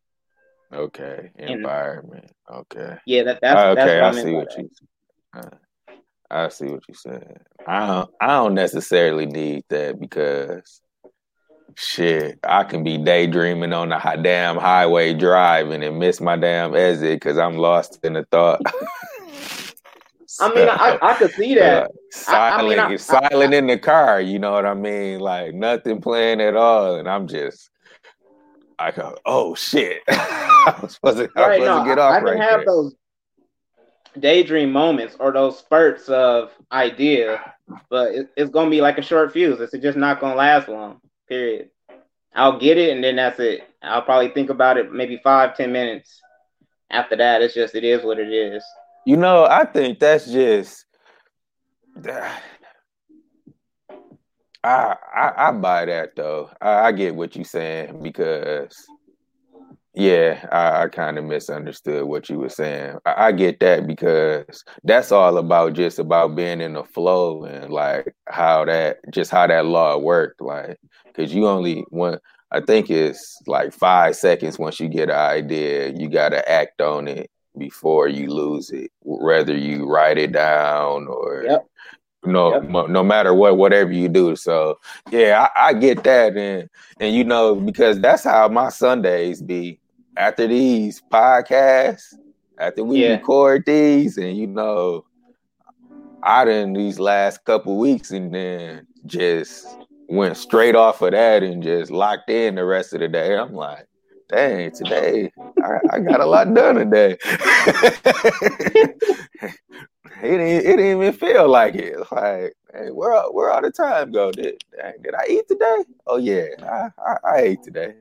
[0.74, 2.32] Okay, environment.
[2.50, 2.96] Okay.
[3.06, 3.98] Yeah, that, that's okay.
[3.98, 4.70] That's I see what you.
[5.34, 5.50] Uh,
[6.30, 7.42] I see what you said.
[7.68, 8.10] I don't.
[8.22, 10.82] I don't necessarily need that because
[11.76, 17.20] Shit, I can be daydreaming on the damn highway driving and miss my damn exit
[17.20, 18.62] because I'm lost in the thought.
[20.40, 21.84] I mean, I, I could see that.
[21.84, 24.22] Uh, silent, I, I mean, silent in the car.
[24.22, 25.20] You know what I mean?
[25.20, 27.70] Like nothing playing at all, and I'm just,
[28.80, 30.02] I go, oh shit!
[30.08, 32.14] I was supposed to, right, was supposed no, to get off.
[32.14, 32.66] I can right have there.
[32.66, 32.96] those
[34.20, 37.54] daydream moments or those spurts of idea,
[37.90, 39.60] but it, it's gonna be like a short fuse.
[39.60, 41.00] It's just not gonna last long.
[41.32, 41.70] Period.
[42.36, 43.62] I'll get it and then that's it.
[43.82, 46.20] I'll probably think about it maybe five, ten minutes.
[46.90, 48.62] After that, it's just it is what it is.
[49.06, 50.84] You know, I think that's just
[52.06, 52.36] I
[54.62, 56.50] I, I buy that though.
[56.60, 58.86] I, I, get what you're saying because
[59.94, 62.98] yeah, I, I kind of misunderstood what you were saying.
[63.06, 67.72] I, I, get that because that's all about just about being in the flow and
[67.72, 70.42] like how that just how that law worked.
[70.42, 70.78] Like
[71.14, 72.22] because you only want
[72.52, 76.82] I think it's like five seconds once you get an idea, you got to act
[76.82, 81.66] on it before you lose it, whether you write it down or yep.
[82.26, 82.90] no, yep.
[82.90, 84.36] no matter what, whatever you do.
[84.36, 84.80] So
[85.12, 86.70] yeah, I, I, get that, and
[87.00, 89.80] and you know because that's how my Sundays be
[90.18, 92.14] after these podcasts,
[92.58, 93.12] after we yeah.
[93.12, 95.06] record these, and you know,
[96.22, 99.68] I done these last couple weeks, and then just
[100.12, 103.38] went straight off of that and just locked in the rest of the day.
[103.38, 103.88] I'm like,
[104.30, 105.32] dang, today
[105.64, 107.18] I, I got a lot done today.
[107.24, 109.00] it,
[110.22, 111.98] didn't, it didn't even feel like it.
[112.12, 114.32] Like, hey, where where all the time go?
[114.32, 114.62] Did
[115.02, 115.86] did I eat today?
[116.06, 117.96] Oh yeah, I, I, I ate today.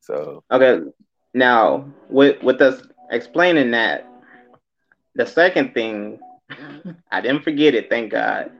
[0.00, 0.80] So okay,
[1.34, 4.08] now with with us explaining that,
[5.14, 6.20] the second thing,
[7.12, 7.90] I didn't forget it.
[7.90, 8.50] Thank God.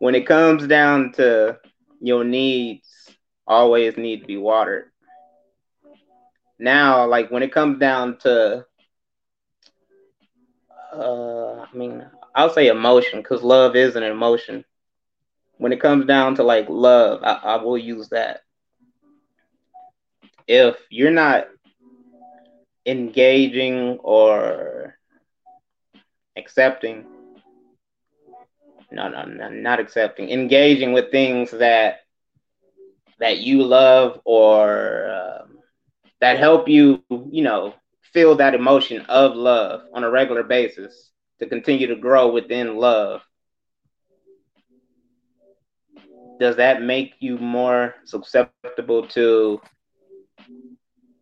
[0.00, 1.58] When it comes down to
[2.00, 3.10] your needs
[3.46, 4.90] always need to be watered.
[6.58, 8.64] Now, like when it comes down to,
[10.94, 14.64] uh, I mean, I'll say emotion because love is an emotion.
[15.58, 18.40] When it comes down to like love, I, I will use that.
[20.46, 21.48] If you're not
[22.86, 24.96] engaging or
[26.36, 27.04] accepting
[28.90, 32.00] no, no, no, not accepting, engaging with things that
[33.20, 35.58] that you love or um,
[36.20, 37.56] that help you, you know,
[38.12, 43.22] feel that emotion of love on a regular basis to continue to grow within love.
[46.40, 49.60] Does that make you more susceptible to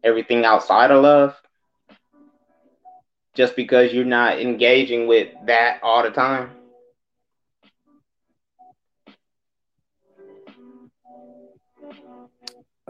[0.04, 1.34] everything outside of love?
[3.34, 6.55] Just because you're not engaging with that all the time?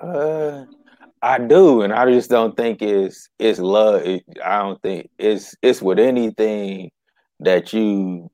[0.01, 0.65] Uh,
[1.23, 4.03] I do, and I just don't think it's it's love.
[4.03, 6.91] It, I don't think it's it's with anything
[7.41, 8.31] that you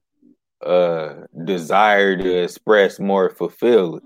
[0.64, 4.00] uh desire to express more fulfill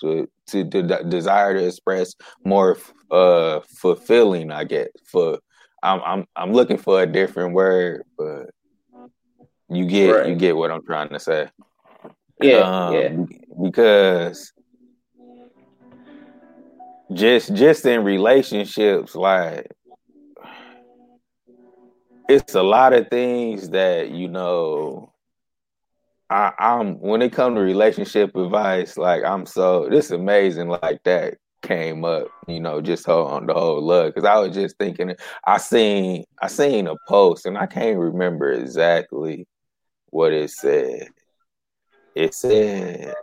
[0.00, 2.78] to, to, to desire to express more
[3.10, 5.38] uh fulfilling i guess for
[5.82, 8.48] i'm i'm i'm looking for a different word but
[9.68, 10.28] you get right.
[10.28, 11.46] you get what i'm trying to say
[12.40, 13.08] yeah um, yeah
[13.62, 14.52] because
[17.12, 19.66] just just in relationships like
[22.28, 25.12] it's a lot of things that you know
[26.30, 31.36] I, I'm when it comes to relationship advice, like I'm so this amazing like that
[31.62, 34.14] came up, you know, just on the whole love.
[34.14, 35.14] Cause I was just thinking
[35.46, 39.46] I seen I seen a post and I can't remember exactly
[40.10, 41.08] what it said.
[42.14, 43.14] It said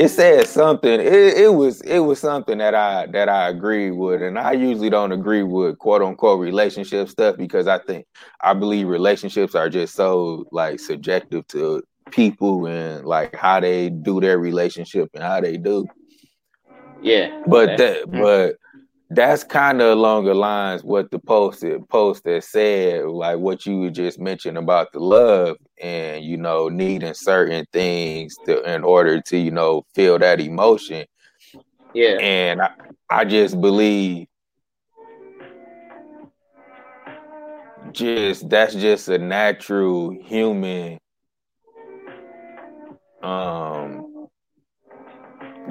[0.00, 0.98] it said something.
[0.98, 4.88] It, it was it was something that I that I agree with, and I usually
[4.88, 8.06] don't agree with quote unquote relationship stuff because I think
[8.40, 14.20] I believe relationships are just so like subjective to people and like how they do
[14.20, 15.86] their relationship and how they do.
[17.02, 17.42] Yeah.
[17.46, 18.22] But that mm-hmm.
[18.22, 18.56] but
[19.10, 23.90] that's kind of along the lines what the post post that said, like what you
[23.90, 29.38] just mentioned about the love and you know needing certain things to in order to
[29.38, 31.06] you know feel that emotion.
[31.94, 32.18] Yeah.
[32.20, 32.70] And I,
[33.08, 34.26] I just believe
[37.92, 40.98] just that's just a natural human
[43.22, 44.09] um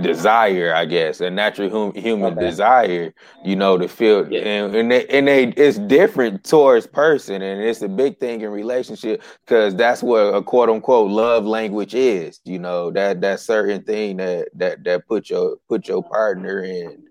[0.01, 2.47] desire, I guess, a natural hum- human okay.
[2.47, 4.41] desire, you know, to feel, yeah.
[4.41, 8.49] and and they, and they, it's different towards person, and it's a big thing in
[8.49, 13.83] relationship because that's what a quote unquote love language is, you know, that that certain
[13.83, 17.03] thing that that that put your put your partner in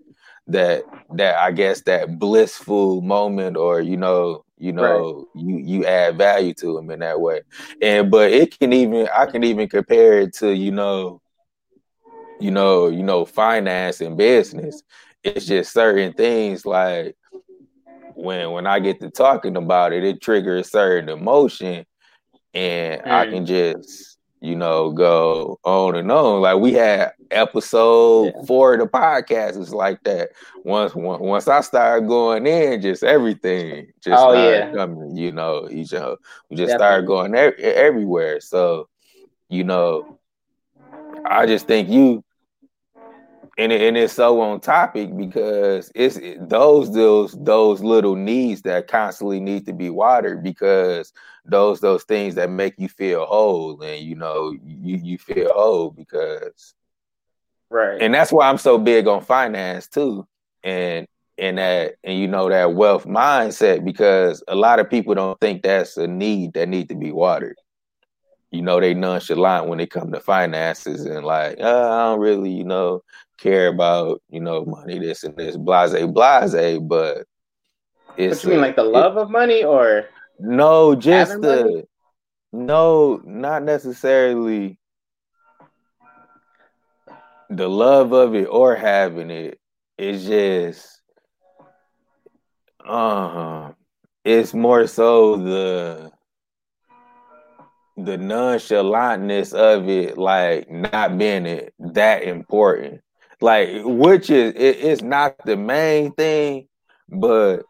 [0.47, 0.83] that
[1.15, 5.43] that I guess that blissful moment, or you know, you know right.
[5.43, 7.41] you you add value to them in that way
[7.81, 11.21] and but it can even i can even compare it to you know
[12.39, 14.83] you know you know finance and business
[15.23, 17.15] it's just certain things like
[18.15, 21.85] when when i get to talking about it it triggers certain emotion
[22.53, 23.11] and mm.
[23.11, 24.09] i can just
[24.41, 26.41] you know, go on and on.
[26.41, 28.41] Like we had episode yeah.
[28.45, 30.29] four of the podcast is like that.
[30.63, 34.73] Once once I started going in, just everything just oh, started yeah.
[34.73, 35.17] coming.
[35.17, 36.15] You know, each other
[36.49, 36.77] we just Definitely.
[36.77, 38.39] started going er- everywhere.
[38.39, 38.87] So,
[39.49, 40.17] you know,
[41.25, 42.23] I just think you
[43.59, 48.87] and it, and it's so on topic because it's those those those little needs that
[48.87, 51.11] constantly need to be watered because
[51.43, 55.91] those those things that make you feel whole and you know you you feel whole
[55.91, 56.73] because
[57.69, 58.01] right.
[58.01, 60.25] And that's why I'm so big on finance too.
[60.63, 61.05] And
[61.37, 65.63] and that and you know that wealth mindset because a lot of people don't think
[65.63, 67.57] that's a need that need to be watered
[68.51, 72.51] you know they nonchalant when they come to finances and like oh, I don't really
[72.51, 73.03] you know
[73.37, 77.25] care about you know money this and this blase blase but
[78.17, 80.05] it's what you mean like the love it, of money or
[80.39, 81.83] no just the money?
[82.51, 84.79] no not necessarily
[87.49, 89.59] the love of it or having it
[89.97, 91.01] it's just
[92.85, 93.71] uh
[94.25, 96.11] it's more so the
[98.05, 103.01] the nonchalantness of it, like not being it, that important.
[103.41, 106.67] Like, which is it, it's not the main thing,
[107.07, 107.63] but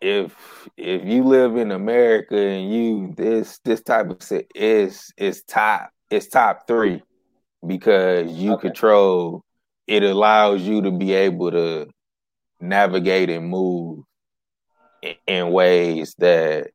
[0.00, 5.90] if if you live in America and you this this type of is is top
[6.10, 7.00] it's top three
[7.64, 8.68] because you okay.
[8.68, 9.44] control
[9.86, 11.88] it allows you to be able to
[12.60, 14.00] navigate and move
[15.02, 16.70] in, in ways that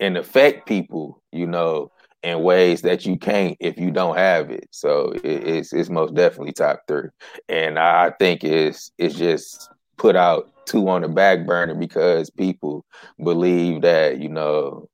[0.00, 1.90] and affect people, you know,
[2.22, 4.68] in ways that you can't if you don't have it.
[4.70, 7.08] So it, it's it's most definitely top three,
[7.48, 12.84] and I think it's it's just put out two on the back burner because people
[13.22, 14.88] believe that you know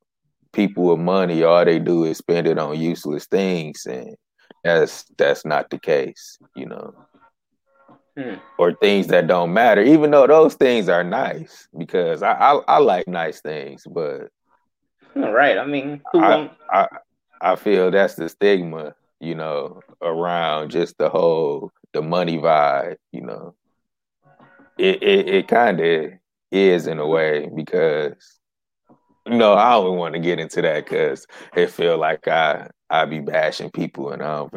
[0.52, 4.16] people with money all they do is spend it on useless things, and
[4.64, 6.94] that's that's not the case, you know.
[8.16, 8.34] Hmm.
[8.58, 12.78] Or things that don't matter, even though those things are nice, because I I, I
[12.78, 14.30] like nice things, but
[15.16, 15.58] all right.
[15.58, 16.86] I mean, I, I,
[17.40, 23.22] I feel that's the stigma, you know, around just the whole the money vibe, you
[23.22, 23.54] know.
[24.78, 26.12] It it, it kind of
[26.50, 28.38] is in a way because
[29.26, 33.20] no, I don't want to get into that because it feel like I I be
[33.20, 34.50] bashing people and um,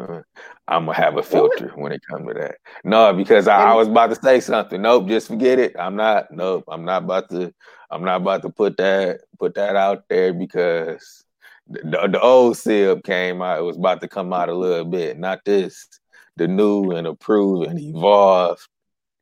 [0.68, 2.56] I'm gonna have a filter when it comes to that.
[2.82, 4.80] No, because I, I, was about to say something.
[4.80, 5.76] Nope, just forget it.
[5.78, 6.30] I'm not.
[6.30, 7.52] Nope, I'm not about to.
[7.90, 11.24] I'm not about to put that put that out there because
[11.72, 13.58] the, the old sib came out.
[13.58, 15.18] It was about to come out a little bit.
[15.18, 15.88] Not this.
[16.36, 18.66] The new and approved and evolved.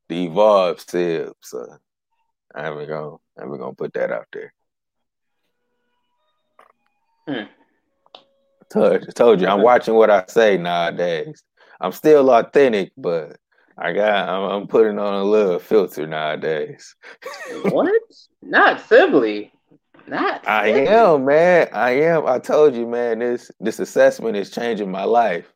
[0.09, 1.33] The evolved sib.
[1.41, 1.67] So
[2.55, 4.53] I'm gonna I'm gonna put that out there.
[7.29, 7.45] Hmm.
[8.73, 11.43] Told, told you, I'm watching what I say nowadays.
[11.81, 13.37] I'm still authentic, but
[13.77, 16.95] I got I'm, I'm putting on a little filter nowadays.
[17.65, 18.01] what?
[18.43, 19.53] Not Sibley.
[20.11, 20.47] Not.
[20.47, 21.69] I am, man.
[21.73, 22.27] I am.
[22.27, 23.21] I told you, man.
[23.21, 25.53] This this assessment is changing my life.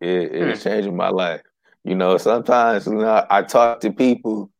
[0.00, 0.68] It, it's hmm.
[0.68, 1.42] changing my life.
[1.84, 4.50] You know, sometimes you know, I talk to people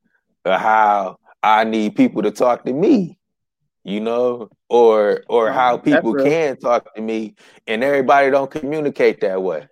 [0.44, 3.18] how I need people to talk to me
[3.86, 7.36] you know, or or how people can talk to me,
[7.68, 9.68] and everybody don't communicate that way.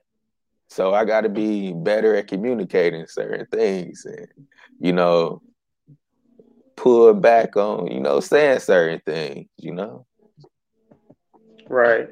[0.69, 4.29] So I got to be better at communicating certain things, and
[4.79, 5.43] you know,
[6.77, 9.49] pull back on you know saying certain things.
[9.57, 10.07] You know,
[11.69, 12.09] right.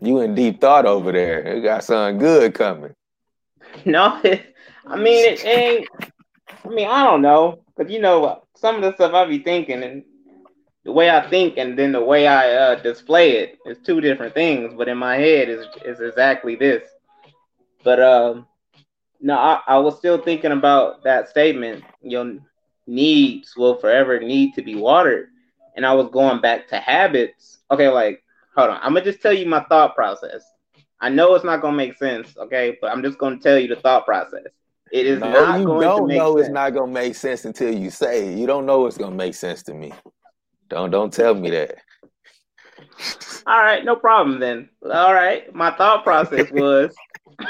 [0.00, 1.56] You in deep thought over there.
[1.56, 2.94] You got something good coming.
[3.86, 4.20] No,
[4.86, 5.88] I mean it ain't.
[6.64, 9.82] I mean I don't know, but you know some of the stuff I be thinking
[9.82, 10.04] and
[10.84, 14.34] the way I think and then the way I uh, display it is two different
[14.34, 14.74] things.
[14.76, 16.82] But in my head is is exactly this.
[17.82, 18.46] But um,
[19.20, 21.84] no, I, I was still thinking about that statement.
[22.02, 22.38] Your
[22.86, 25.28] needs will forever need to be watered,
[25.76, 27.58] and I was going back to habits.
[27.70, 28.22] Okay, like
[28.56, 30.44] hold on, I'm gonna just tell you my thought process.
[31.00, 33.76] I know it's not gonna make sense, okay, but I'm just gonna tell you the
[33.76, 34.46] thought process.
[34.92, 36.46] It is no, not you going don't to make know sense.
[36.46, 38.38] it's not gonna make sense until you say it.
[38.38, 39.92] You don't know it's gonna make sense to me.
[40.68, 41.76] Don't don't tell me that.
[43.46, 44.68] All right, no problem then.
[44.84, 46.94] All right, my thought process was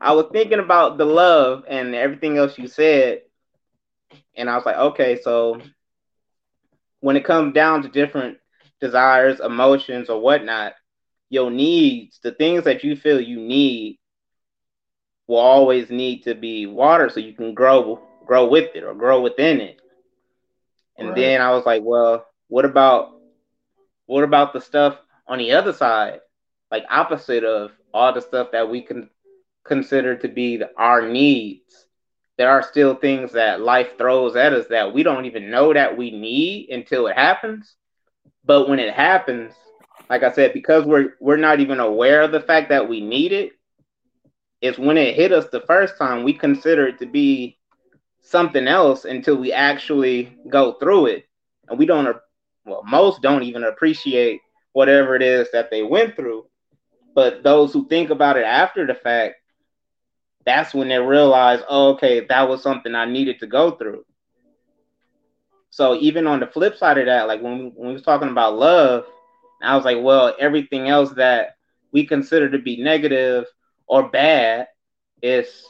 [0.00, 3.22] I was thinking about the love and everything else you said,
[4.36, 5.60] and I was like, okay, so
[7.00, 8.38] when it comes down to different
[8.80, 10.74] desires, emotions, or whatnot,
[11.28, 13.98] your needs, the things that you feel you need,
[15.26, 19.20] will always need to be water so you can grow grow with it or grow
[19.20, 19.80] within it.
[20.98, 21.16] And right.
[21.16, 23.12] then I was like, well, what about
[24.06, 26.20] what about the stuff on the other side,
[26.70, 29.10] like opposite of all the stuff that we can
[29.64, 31.85] consider to be the, our needs?
[32.38, 35.96] There are still things that life throws at us that we don't even know that
[35.96, 37.74] we need until it happens.
[38.44, 39.54] But when it happens,
[40.10, 43.32] like I said, because we're we're not even aware of the fact that we need
[43.32, 43.52] it,
[44.60, 47.58] it's when it hit us the first time we consider it to be
[48.22, 51.24] something else until we actually go through it.
[51.68, 52.16] And we don't,
[52.64, 54.40] well, most don't even appreciate
[54.72, 56.46] whatever it is that they went through.
[57.14, 59.36] But those who think about it after the fact,
[60.46, 64.04] that's when they realize, oh, okay, that was something I needed to go through.
[65.70, 68.28] So even on the flip side of that, like when we, when we was talking
[68.28, 69.04] about love,
[69.62, 71.56] I was like, well, everything else that
[71.92, 73.44] we consider to be negative
[73.86, 74.68] or bad
[75.22, 75.66] is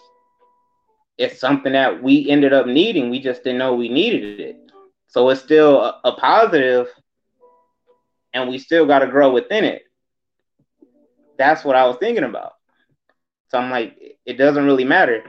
[1.18, 3.10] it's something that we ended up needing.
[3.10, 4.44] We just didn't know we needed it.
[4.92, 6.78] So it's still a, a positive,
[8.32, 9.82] and we still got to grow within it.
[11.38, 12.52] That's what I was thinking about.
[13.48, 15.22] So I'm like, it doesn't really matter.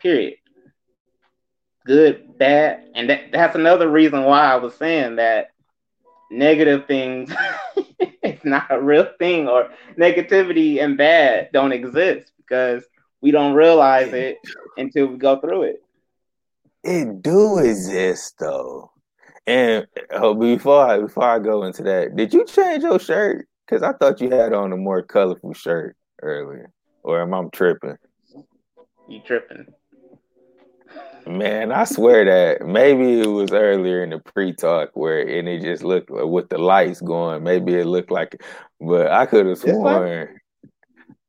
[0.00, 0.34] Period.
[1.84, 5.50] Good, bad, and that, that's another reason why I was saying that
[6.30, 7.32] negative things
[8.26, 12.84] it's not a real thing, or negativity and bad don't exist because
[13.20, 14.38] we don't realize it
[14.76, 15.82] until we go through it.
[16.84, 18.90] It do exist though.
[19.46, 23.46] And oh, before I before I go into that, did you change your shirt?
[23.66, 26.70] Because I thought you had on a more colorful shirt earlier.
[27.02, 27.96] Or am I tripping?
[29.08, 29.66] You tripping.
[31.26, 35.82] Man, I swear that maybe it was earlier in the pre-talk where and it just
[35.82, 37.42] looked with the lights going.
[37.42, 38.42] Maybe it looked like,
[38.80, 40.40] but I could have sworn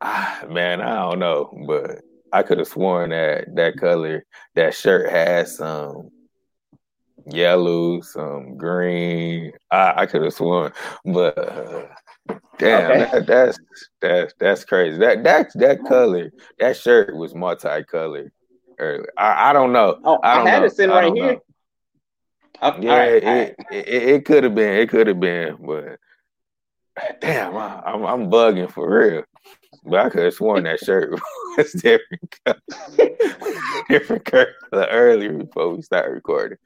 [0.02, 2.02] ah, man, I don't know, but
[2.32, 4.26] I could have sworn that that color,
[4.56, 6.10] that shirt has some
[7.26, 9.54] yellow, some green.
[9.72, 10.72] I, I could have sworn,
[11.06, 11.88] but uh,
[12.58, 13.10] damn, okay.
[13.12, 13.60] that, that's
[14.02, 14.98] that's that's crazy.
[14.98, 18.32] That that that color, that shirt was multicolored
[18.80, 19.12] earlier.
[19.18, 20.00] I, I don't know.
[20.04, 20.66] Oh, I, don't I had know.
[20.66, 21.26] it sitting right here.
[21.26, 21.42] Okay,
[22.62, 23.56] uh, yeah, right, it, right.
[23.72, 24.74] it, it, it could have been.
[24.80, 26.00] It could have been, but
[27.22, 29.24] damn, I, I'm I'm bugging for real.
[29.84, 31.12] But I could have sworn that shirt
[31.58, 32.40] was different.
[32.46, 32.60] Color,
[33.90, 36.58] different curve earlier before we start recording,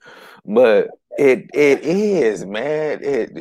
[0.45, 2.99] but it it is man.
[3.01, 3.37] It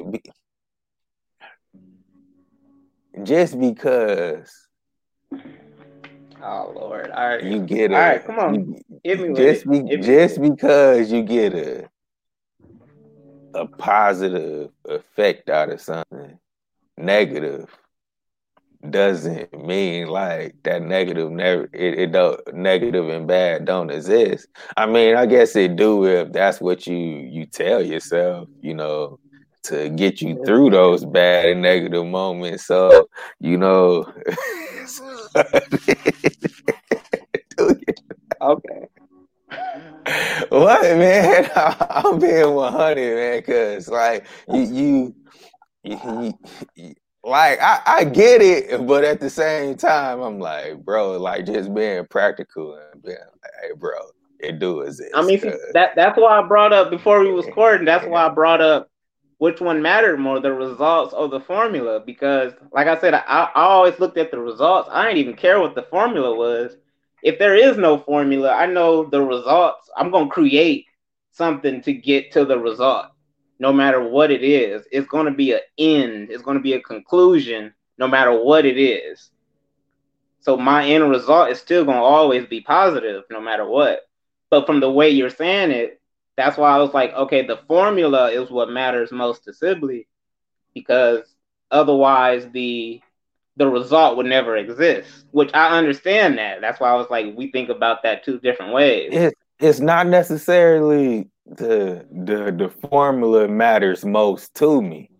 [3.23, 4.51] just because.
[6.43, 7.11] Oh Lord!
[7.11, 7.95] All right, you get it.
[7.95, 8.25] all right.
[8.25, 8.55] Come on,
[9.05, 11.89] you, me just be, just because you get a
[13.55, 16.39] a positive effect out of something
[16.97, 17.67] negative
[18.89, 24.47] doesn't mean like that negative never it, it don't negative and bad don't exist.
[24.77, 29.19] I mean, I guess it do if that's what you you tell yourself, you know,
[29.65, 32.67] to get you through those bad and negative moments.
[32.67, 33.09] So,
[33.41, 34.13] you know
[38.43, 38.89] Okay.
[40.49, 41.51] What man?
[41.91, 45.15] I'm being 100, man, because like you, you,
[45.85, 46.39] you,
[46.75, 51.45] you like I, I get it, but at the same time, I'm like, bro, like
[51.45, 53.99] just being practical and being like, hey, bro,
[54.39, 55.11] it do exist.
[55.15, 55.41] I mean,
[55.75, 57.85] that that's why I brought up before we was recording.
[57.85, 58.90] That's why I brought up
[59.41, 63.51] which one mattered more, the results or the formula, because like I said, I, I
[63.55, 64.89] always looked at the results.
[64.93, 66.77] I didn't even care what the formula was.
[67.23, 69.91] If there is no formula, I know the results.
[69.97, 70.87] I'm gonna create
[71.33, 73.07] something to get to the result
[73.61, 74.87] no matter what it is.
[74.91, 78.65] It's going to be an end, it's going to be a conclusion, no matter what
[78.65, 79.31] it is.
[80.41, 84.01] So my end result is still going to always be positive, no matter what.
[84.49, 86.00] But from the way you're saying it,
[86.41, 90.09] that's why I was like, okay, the formula is what matters most to Sibley,
[90.75, 91.37] because
[91.71, 93.01] otherwise the
[93.57, 95.27] the result would never exist.
[95.33, 96.61] Which I understand that.
[96.61, 99.11] That's why I was like, we think about that two different ways.
[99.13, 105.11] It, it's not necessarily the the the formula matters most to me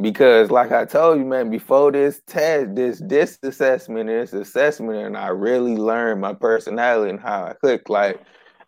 [0.00, 5.16] because like i told you man before this test this this assessment this assessment and
[5.16, 8.20] i really learned my personality and how i click like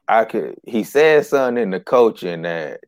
[0.09, 2.81] i could he said something in the coaching that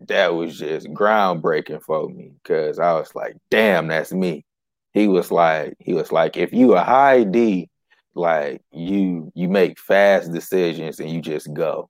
[0.00, 4.44] that was just groundbreaking for me because i was like damn that's me
[4.92, 7.68] he was like he was like if you a high d
[8.14, 11.88] like you you make fast decisions and you just go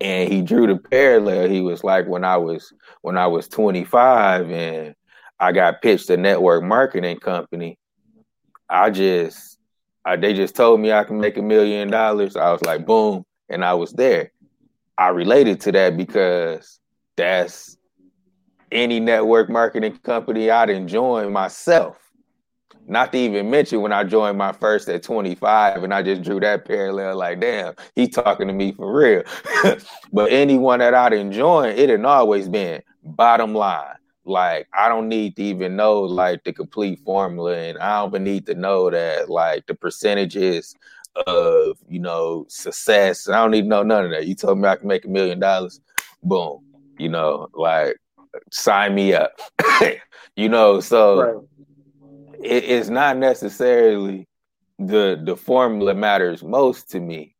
[0.00, 1.48] and he drew the parallel.
[1.48, 2.72] He was like when I was
[3.02, 4.94] when I was 25 and
[5.40, 7.78] I got pitched a network marketing company.
[8.68, 9.58] I just
[10.04, 12.36] I, they just told me I can make a million dollars.
[12.36, 14.32] I was like, boom, and I was there.
[14.96, 16.78] I related to that because
[17.16, 17.76] that's
[18.70, 21.98] any network marketing company I'd enjoy myself.
[22.86, 26.38] Not to even mention when I joined my first at 25 and I just drew
[26.40, 29.22] that parallel like, damn, he talking to me for real.
[30.12, 33.96] but anyone that I'd enjoy, it had always been bottom line.
[34.26, 38.24] Like I don't need to even know like the complete formula and I don't even
[38.24, 40.74] need to know that like the percentages
[41.26, 43.28] of you know success.
[43.28, 44.26] I don't even know none of that.
[44.26, 45.80] You told me I can make a million dollars,
[46.22, 46.60] boom.
[46.98, 47.96] You know, like
[48.52, 49.38] sign me up.
[50.36, 51.44] you know, so right
[52.44, 54.28] it, it's not necessarily
[54.78, 57.34] the the formula matters most to me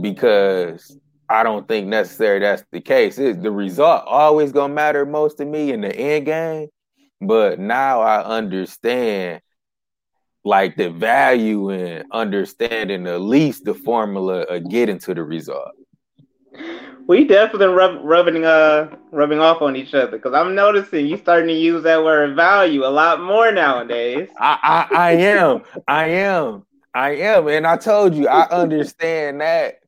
[0.00, 0.98] because
[1.28, 3.18] I don't think necessarily that's the case.
[3.18, 6.68] It's the result always gonna matter most to me in the end game.
[7.20, 9.40] But now I understand
[10.48, 15.72] like the value in understanding at least the formula of getting to the result.
[17.06, 21.48] We definitely rub, rubbing uh rubbing off on each other because I'm noticing you starting
[21.48, 24.28] to use that word value a lot more nowadays.
[24.38, 29.80] I, I, I am, I am, I am, and I told you I understand that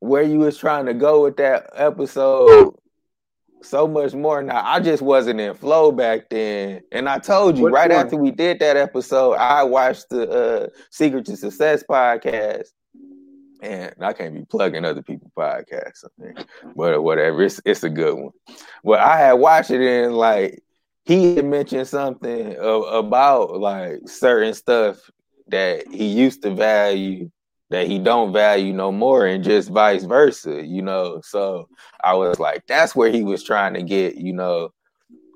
[0.00, 2.74] where you was trying to go with that episode
[3.62, 4.62] so much more now.
[4.64, 7.98] I just wasn't in flow back then, and I told you Which right one?
[8.04, 12.68] after we did that episode, I watched the uh, Secret to Success podcast
[13.62, 16.04] and I can't be plugging other people's podcasts,
[16.74, 17.42] but whatever.
[17.42, 18.32] It's it's a good one.
[18.84, 20.62] But I had watched it and like
[21.04, 24.98] he had mentioned something about like certain stuff
[25.48, 27.30] that he used to value
[27.72, 31.20] that he don't value no more, and just vice versa, you know.
[31.24, 31.68] So
[32.04, 34.72] I was like, that's where he was trying to get, you know.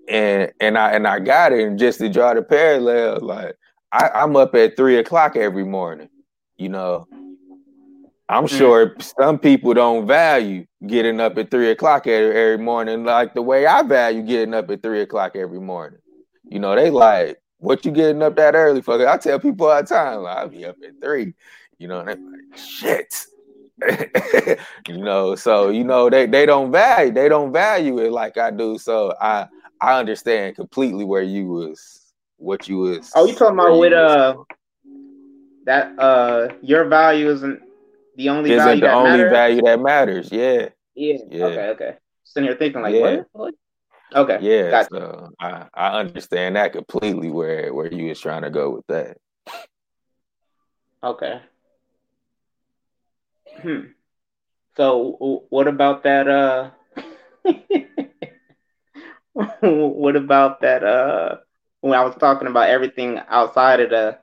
[0.09, 3.57] And and I and I got it, and just to draw the parallel, like
[3.91, 6.09] I, I'm up at three o'clock every morning,
[6.57, 7.07] you know
[8.28, 8.59] I'm mm.
[8.59, 13.43] sure some people don't value getting up at three o'clock every, every morning like the
[13.43, 16.01] way I value getting up at three o'clock every morning.
[16.49, 19.07] You know, they like, what you getting up that early for?
[19.09, 21.34] I tell people all the time, like, I'll be up at three.
[21.79, 23.27] You know, and they like, shit.
[24.89, 28.51] you know, so you know they they don't value they don't value it like I
[28.51, 28.79] do.
[28.79, 29.47] So I
[29.81, 33.12] I understand completely where you was what you was.
[33.14, 34.37] Oh, you talking about with uh
[35.64, 37.61] that uh your value isn't
[38.16, 39.33] the only Isn't value the that only matters?
[39.33, 40.33] value that matters.
[40.33, 40.68] Yeah.
[40.95, 41.16] Yeah.
[41.29, 41.45] Yeah.
[41.45, 41.68] Okay.
[41.68, 41.97] Okay.
[42.24, 43.01] Sitting here thinking like, Yeah.
[43.01, 43.27] what?
[43.33, 43.55] what?
[44.14, 44.39] Okay.
[44.41, 44.70] Yeah.
[44.70, 44.89] Gotcha.
[44.91, 49.18] So I, I understand that completely where where you was trying to go with that.
[51.05, 51.41] Okay.
[53.63, 53.81] Hmm.
[54.77, 56.29] So what about that?
[56.29, 56.71] Uh,
[59.61, 60.83] what about that?
[60.85, 61.37] Uh,
[61.81, 64.19] when I was talking about everything outside of the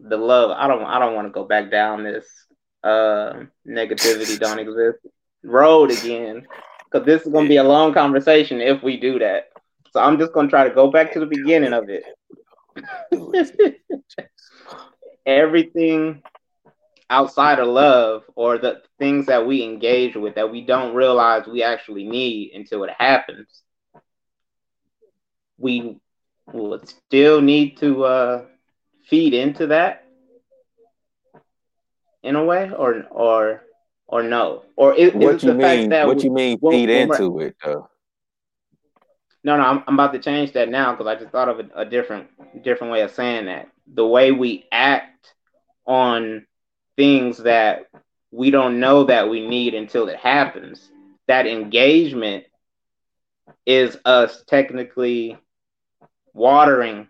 [0.00, 0.84] the love, I don't.
[0.84, 2.26] I don't want to go back down this
[2.84, 3.32] uh
[3.66, 4.98] negativity don't exist
[5.42, 6.46] road again
[6.84, 9.48] because this is gonna be a long conversation if we do that.
[9.92, 12.04] So I'm just gonna try to go back to the beginning of it.
[15.26, 16.22] everything
[17.10, 21.62] outside of love or the things that we engage with that we don't realize we
[21.62, 23.62] actually need until it happens
[25.58, 25.96] we
[26.52, 28.44] would still need to uh,
[29.08, 30.04] feed into that
[32.22, 33.62] in a way or or
[34.08, 35.90] or no or is, you the fact mean?
[35.90, 37.88] that What we- you mean feed into it though?
[39.44, 41.80] No, no, I'm, I'm about to change that now because I just thought of a,
[41.82, 42.28] a different
[42.62, 43.68] different way of saying that.
[43.94, 45.34] The way we act
[45.86, 46.46] on
[46.96, 47.86] things that
[48.30, 50.90] we don't know that we need until it happens.
[51.28, 52.44] That engagement
[53.64, 55.38] is us technically
[56.32, 57.08] watering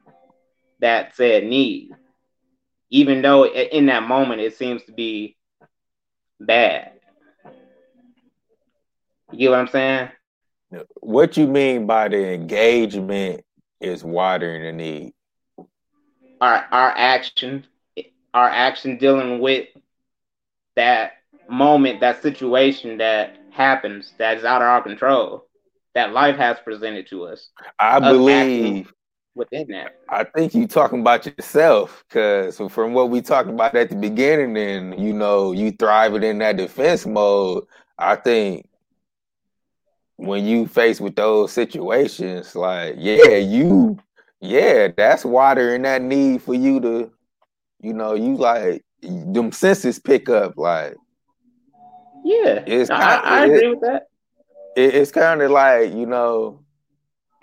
[0.81, 1.91] that said need,
[2.91, 5.37] even though in that moment it seems to be
[6.41, 6.93] bad.
[9.33, 10.09] You get what I'm saying?
[11.01, 13.43] What you mean by the engagement
[13.81, 15.13] is watering the need?
[16.41, 17.67] our our action
[18.37, 19.67] our action dealing with
[20.77, 21.13] that
[21.49, 25.47] moment that situation that happens that is out of our control
[25.95, 28.93] that life has presented to us I believe
[29.35, 33.91] within that I think you talking about yourself because from what we talked about at
[33.91, 37.65] the beginning, and you know, you thriving in that defense mode.
[37.99, 38.69] I think
[40.17, 43.99] when you face with those situations, like yeah, you,
[44.41, 47.11] yeah, that's watering that need for you to,
[47.81, 50.55] you know, you like them senses pick up.
[50.57, 50.95] Like
[52.25, 54.09] yeah It's I, not- I it- agree with that
[54.77, 56.61] it, it's kind of like you know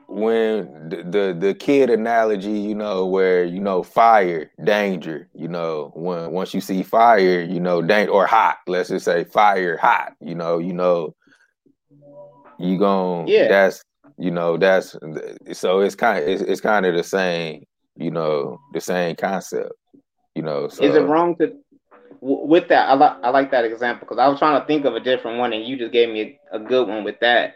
[0.07, 5.91] when the, the the kid analogy you know where you know fire danger you know
[5.95, 10.13] when once you see fire you know danger or hot let's just say fire hot
[10.19, 11.15] you know you know
[12.59, 13.47] you gon' Yeah.
[13.47, 13.83] that's
[14.17, 14.95] you know that's
[15.53, 17.63] so it's kind of it's, it's kind of the same
[17.95, 19.71] you know the same concept
[20.35, 21.55] you know so is it wrong to
[22.21, 24.95] with that i like i like that example because i was trying to think of
[24.95, 27.55] a different one and you just gave me a, a good one with that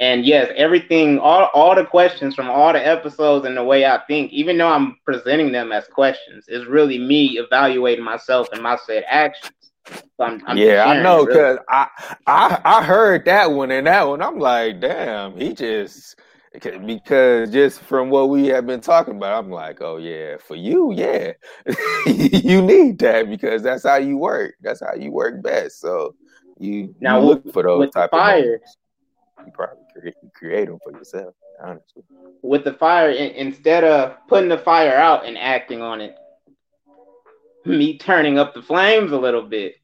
[0.00, 4.00] and yes everything all, all the questions from all the episodes and the way i
[4.06, 8.76] think even though i'm presenting them as questions is really me evaluating myself and my
[8.86, 9.52] said actions
[9.88, 11.28] so I'm, I'm yeah, I know it, really.
[11.28, 11.88] because I,
[12.26, 14.22] I I heard that one and that one.
[14.22, 16.18] I'm like, damn, he just
[16.60, 20.92] because just from what we have been talking about, I'm like, oh yeah, for you,
[20.92, 21.32] yeah,
[22.06, 24.54] you need that because that's how you work.
[24.60, 25.80] That's how you work best.
[25.80, 26.14] So
[26.58, 28.60] you Now, you with- look for those with type fire- of.
[29.46, 32.02] You probably create, create them for yourself, honestly.
[32.42, 36.16] with the fire in, instead of putting the fire out and acting on it
[37.64, 39.74] me turning up the flames a little bit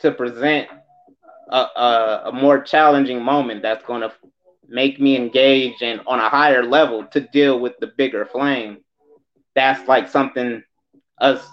[0.00, 0.68] to present
[1.48, 4.12] a, a, a more challenging moment that's going to
[4.68, 8.78] make me engage and on a higher level to deal with the bigger flame
[9.54, 10.62] that's like something
[11.20, 11.46] us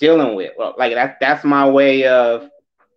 [0.00, 2.48] dealing with like that, that's my way of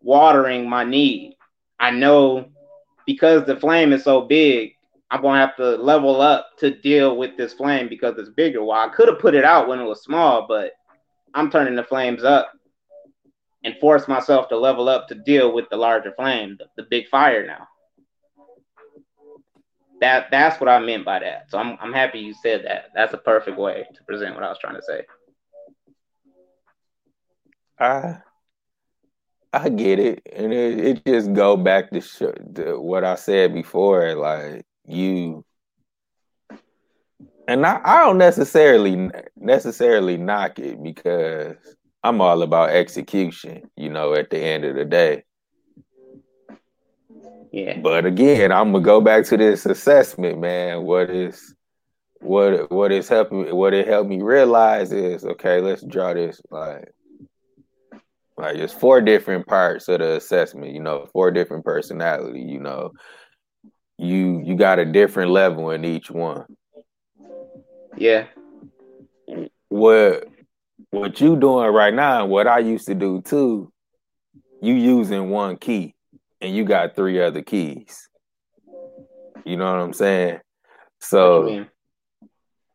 [0.01, 1.35] watering my need
[1.79, 2.45] i know
[3.05, 4.73] because the flame is so big
[5.09, 8.63] I'm gonna have to level up to deal with this flame because it's bigger.
[8.63, 10.73] Well, I could have put it out when it was small, but
[11.33, 12.51] I'm turning the flames up
[13.63, 17.07] and force myself to level up to deal with the larger flame, the, the big
[17.07, 17.67] fire now.
[19.99, 21.49] That that's what I meant by that.
[21.49, 22.89] So I'm I'm happy you said that.
[22.93, 25.03] That's a perfect way to present what I was trying to say.
[27.79, 28.17] I
[29.53, 33.53] I get it, and it, it just go back to, sh- to what I said
[33.53, 34.13] before.
[34.13, 35.43] Like you,
[37.47, 41.55] and I, I don't necessarily necessarily knock it because
[42.03, 43.69] I'm all about execution.
[43.75, 45.23] You know, at the end of the day.
[47.51, 47.79] Yeah.
[47.79, 50.83] But again, I'm gonna go back to this assessment, man.
[50.83, 51.55] What is
[52.19, 56.91] what what is helping what it helped me realize is okay, let's draw this like
[58.37, 62.91] like it's four different parts of the assessment, you know, four different personality, you know.
[63.97, 66.45] You you got a different level in each one.
[67.95, 68.27] Yeah.
[69.69, 70.27] what
[70.91, 73.71] what you doing right now, and what I used to do too,
[74.61, 75.95] you using one key
[76.41, 78.09] and you got three other keys.
[79.45, 80.39] You know what I'm saying?
[80.99, 81.65] So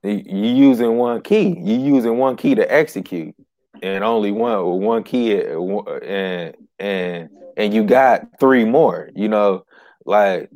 [0.03, 1.59] you, you using one key.
[1.59, 3.35] You using one key to execute,
[3.83, 9.11] and only one one key, and and and you got three more.
[9.15, 9.65] You know,
[10.05, 10.51] like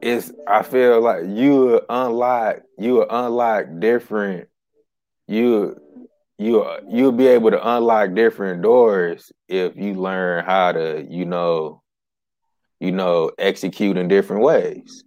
[0.00, 0.32] it's.
[0.46, 4.48] I feel like you unlock you unlock different.
[5.26, 5.80] You
[6.40, 11.82] you you'll be able to unlock different doors if you learn how to you know
[12.80, 15.04] you know execute in different ways.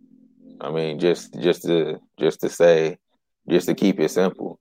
[0.62, 3.00] I mean just just to just to say
[3.50, 4.60] just to keep it simple.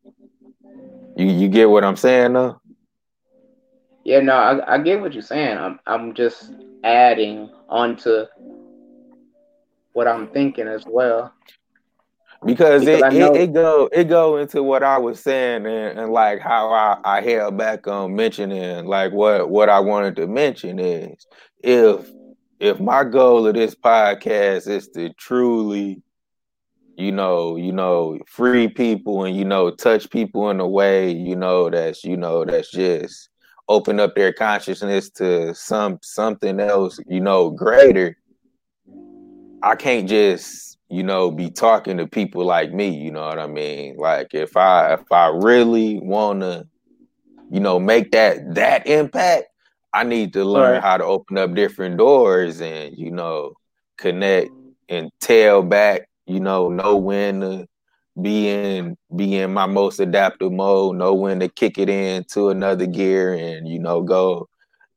[1.15, 2.59] You you get what i'm saying though?
[4.05, 5.59] Yeah no i, I get what you're saying.
[5.59, 6.53] I'm i'm just
[6.85, 8.25] adding onto
[9.93, 11.35] what i'm thinking as well
[12.45, 16.41] because, it, it, it, go it go into what I was saying and, and like
[16.41, 21.27] how I, I held back on mentioning like what what I wanted to mention is
[21.63, 22.11] if
[22.59, 26.03] if my goal of this podcast is to truly
[26.97, 31.35] you know you know free people and you know touch people in a way you
[31.35, 33.31] know that's you know that's just
[33.69, 38.17] open up their consciousness to some something else you know greater
[39.63, 43.47] i can't just you know, be talking to people like me, you know what I
[43.47, 43.97] mean?
[43.97, 46.67] Like if I if I really wanna,
[47.51, 49.47] you know, make that that impact,
[49.95, 50.83] I need to learn right.
[50.83, 53.55] how to open up different doors and, you know,
[53.97, 54.51] connect
[54.91, 57.67] and tail back, you know, know when to
[58.21, 62.85] be in be in my most adaptive mode, know when to kick it into another
[62.85, 64.47] gear and, you know, go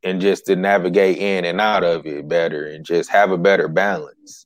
[0.03, 3.69] and just to navigate in and out of it better and just have a better
[3.69, 4.45] balance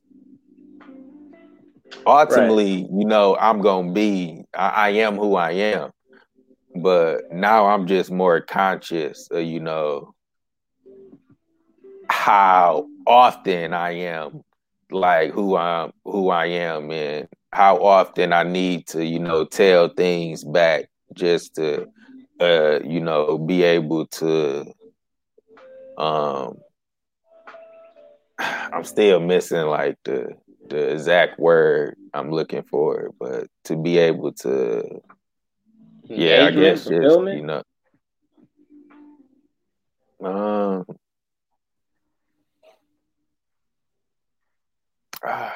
[2.06, 2.90] ultimately, right.
[2.92, 5.90] you know, I'm gonna be, I, I, am who I am.
[6.74, 10.14] But now I'm just more conscious of, you know,
[12.08, 14.42] how often I am
[14.90, 19.88] like who I'm who I am and how often I need to, you know, tell
[19.88, 21.88] things back just to
[22.40, 24.72] uh, you know, be able to
[25.98, 26.58] um
[28.38, 30.36] I'm still missing like the
[30.70, 35.00] the exact word I'm looking for, but to be able to,
[36.04, 37.62] yeah, I guess just you know,
[40.24, 40.86] um,
[45.22, 45.52] I,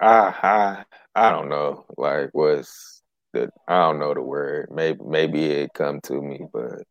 [0.00, 3.02] I, I don't know, like what's
[3.32, 4.68] the, I don't know the word.
[4.72, 6.82] Maybe, maybe it come to me, but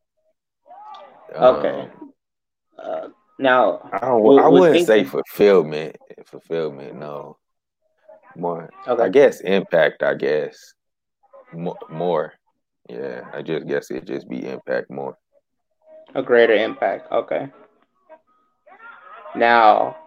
[1.35, 1.89] um, okay.
[2.77, 3.07] Uh,
[3.41, 4.85] now, I, don't, I wouldn't thinking...
[4.85, 5.97] say fulfillment.
[6.25, 7.37] Fulfillment, no.
[8.35, 9.03] More, okay.
[9.03, 10.03] I guess impact.
[10.03, 10.73] I guess
[11.53, 12.33] more, more.
[12.87, 15.17] Yeah, I just guess it just be impact more.
[16.15, 17.11] A greater impact.
[17.11, 17.49] Okay.
[19.35, 19.97] Now,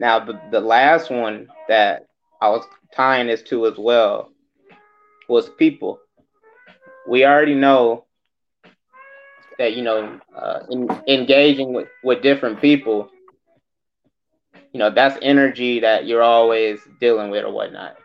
[0.00, 2.06] now the the last one that
[2.40, 2.64] I was
[2.94, 4.30] tying this to as well
[5.28, 6.00] was people.
[7.06, 8.03] We already know
[9.58, 13.10] that you know uh, in, engaging with, with different people
[14.72, 17.96] you know that's energy that you're always dealing with or whatnot.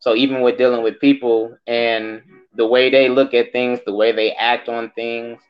[0.00, 2.22] So even with dealing with people and
[2.54, 5.40] the way they look at things the way they act on things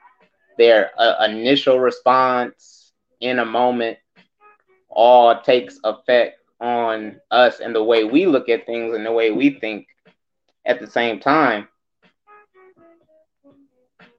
[0.59, 3.99] their uh, initial response in a moment
[4.89, 9.31] all takes effect on us and the way we look at things and the way
[9.31, 9.87] we think
[10.67, 11.69] at the same time.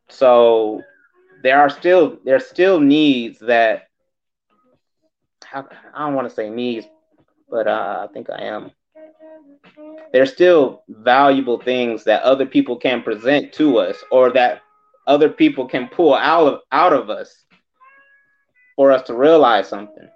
[0.10, 0.82] So
[1.44, 3.88] there are still there's still needs that
[5.52, 5.64] I
[5.98, 6.86] don't want to say needs,
[7.50, 8.72] but uh, I think I am.
[10.14, 14.62] There's still valuable things that other people can present to us, or that
[15.08, 17.46] other people can pull out of out of us
[18.76, 20.08] for us to realize something.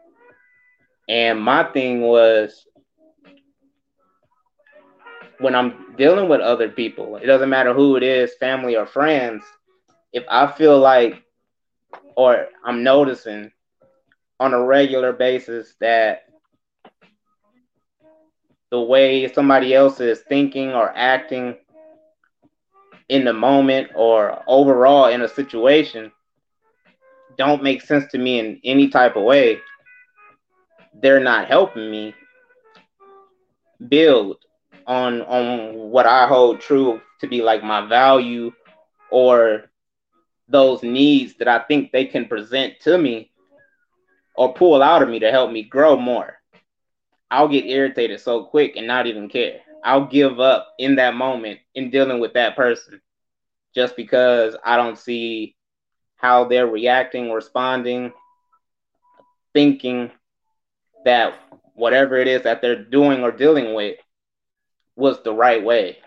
[1.09, 2.65] And my thing was
[5.39, 9.43] when I'm dealing with other people, it doesn't matter who it is, family or friends,
[10.14, 11.24] if I feel like
[12.16, 13.51] or I'm noticing
[14.39, 16.26] on a regular basis that
[18.70, 21.57] the way somebody else is thinking or acting
[23.09, 26.11] in the moment or overall in a situation
[27.38, 29.59] don't make sense to me in any type of way,
[31.01, 32.14] they're not helping me
[33.89, 34.38] build
[34.86, 38.51] on on what I hold true to be like my value
[39.09, 39.66] or
[40.54, 43.32] those needs that I think they can present to me
[44.36, 46.38] or pull out of me to help me grow more.
[47.30, 49.62] I'll get irritated so quick and not even care.
[49.84, 53.01] I'll give up in that moment in dealing with that person
[53.74, 55.56] just because I don't see
[56.18, 58.14] how they're reacting, responding,
[59.54, 60.12] thinking
[61.04, 61.34] that
[61.74, 63.97] whatever it is that they're doing or dealing with
[64.95, 65.97] was the right way.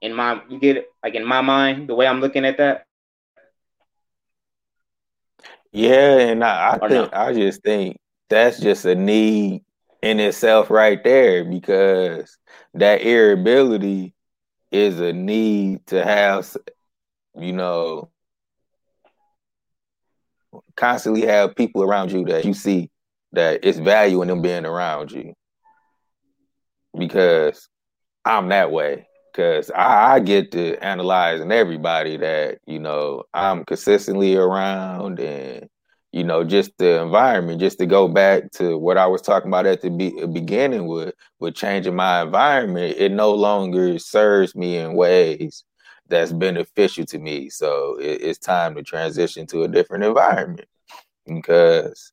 [0.00, 2.83] In my you get it like in my mind, the way I'm looking at that.
[5.74, 7.08] Yeah, and I, I think no?
[7.12, 7.98] I just think
[8.30, 9.64] that's just a need
[10.02, 12.38] in itself right there because
[12.74, 14.14] that irritability
[14.70, 16.56] is a need to have
[17.36, 18.08] you know
[20.76, 22.88] constantly have people around you that you see
[23.32, 25.34] that it's value in them being around you
[26.96, 27.68] because
[28.24, 34.36] I'm that way because I, I, get to analyzing everybody that you know I'm consistently
[34.36, 35.68] around and
[36.12, 39.66] you know just the environment just to go back to what I was talking about
[39.66, 44.94] at the be- beginning with with changing my environment it no longer serves me in
[44.94, 45.64] ways
[46.08, 47.48] that's beneficial to me.
[47.48, 50.68] So it, it's time to transition to a different environment
[51.26, 52.12] because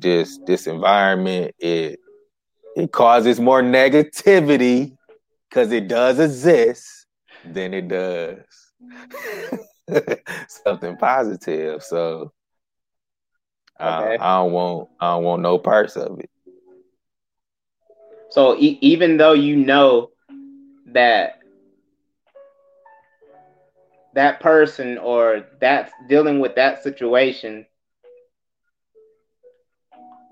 [0.00, 2.00] just this environment it
[2.76, 4.96] it causes more negativity
[5.50, 7.06] because it does exist
[7.44, 8.38] than it does
[10.64, 11.82] something positive.
[11.82, 12.32] So
[13.80, 14.16] okay.
[14.20, 16.30] I, don't want I don't want no parts of it.
[18.30, 20.10] So e- even though you know
[20.86, 21.40] that
[24.14, 27.66] that person or that's dealing with that situation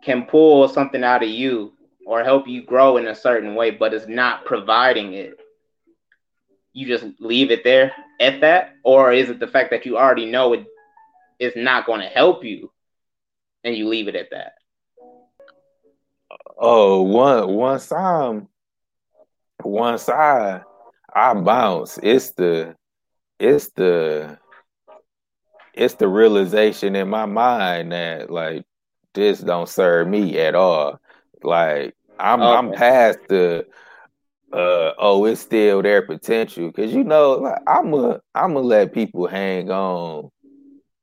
[0.03, 1.73] can pull something out of you
[2.09, 5.39] or help you grow in a certain way, but it's not providing it,
[6.73, 8.77] you just leave it there at that?
[8.83, 10.65] Or is it the fact that you already know it
[11.39, 12.73] is not going to help you
[13.63, 14.55] and you leave it at that?
[16.57, 18.49] Oh, one once I'm
[19.63, 20.63] once I
[21.15, 22.75] I bounce, it's the
[23.39, 24.39] it's the
[25.75, 28.65] it's the realization in my mind that like
[29.13, 30.99] this don't serve me at all.
[31.43, 32.57] Like I'm okay.
[32.57, 33.67] I'm past the
[34.53, 38.95] uh oh it's still their potential because you know like, I'm a I'm gonna let
[38.95, 40.31] people hang on,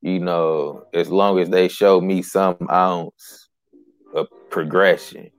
[0.02, 3.50] you know, as long as they show me some ounce
[4.14, 5.30] of progression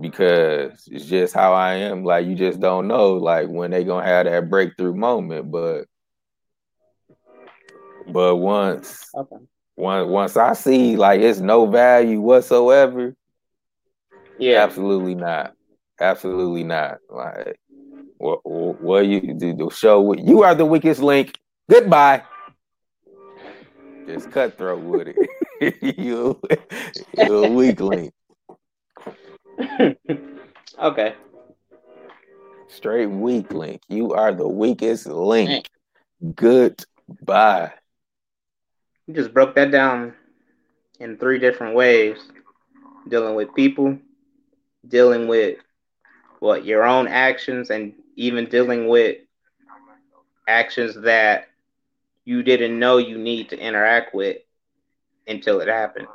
[0.00, 2.04] because it's just how I am.
[2.04, 5.84] Like you just don't know like when they gonna have that breakthrough moment, but
[8.08, 9.36] but once okay.
[9.76, 13.14] once once I see like it's no value whatsoever,
[14.40, 15.54] yeah, absolutely not.
[16.00, 16.98] Absolutely not.
[17.08, 17.60] Like,
[18.18, 18.40] what?
[18.44, 19.54] What you do?
[19.54, 20.14] The show.
[20.14, 21.38] You are the weakest link.
[21.68, 22.22] Goodbye.
[24.06, 25.16] Just cutthroat with it.
[25.98, 26.40] you,
[27.16, 28.12] you're a weak link.
[30.78, 31.14] okay.
[32.68, 33.82] Straight weak link.
[33.88, 35.68] You are the weakest link.
[36.34, 37.72] Goodbye.
[39.06, 40.14] You just broke that down
[40.98, 42.18] in three different ways
[43.08, 43.98] dealing with people,
[44.86, 45.58] dealing with
[46.40, 49.18] what your own actions and even dealing with
[50.48, 51.48] actions that
[52.24, 54.38] you didn't know you need to interact with
[55.26, 56.08] until it happened.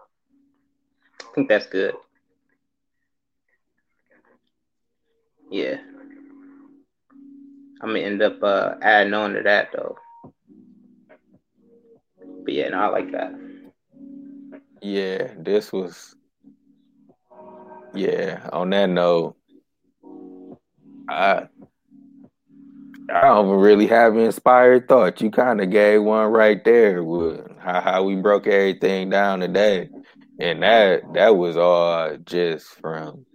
[1.21, 1.95] I think that's good.
[5.49, 5.77] Yeah.
[7.81, 9.97] I'm gonna end up uh, adding on to that though.
[12.43, 13.33] But yeah, no, I like that.
[14.81, 16.15] Yeah, this was
[17.95, 19.35] yeah, on that note,
[21.07, 21.47] I
[23.13, 25.21] I don't really have inspired thoughts.
[25.21, 29.89] You kind of gave one right there with how, how we broke everything down today,
[30.39, 33.25] and that that was all just from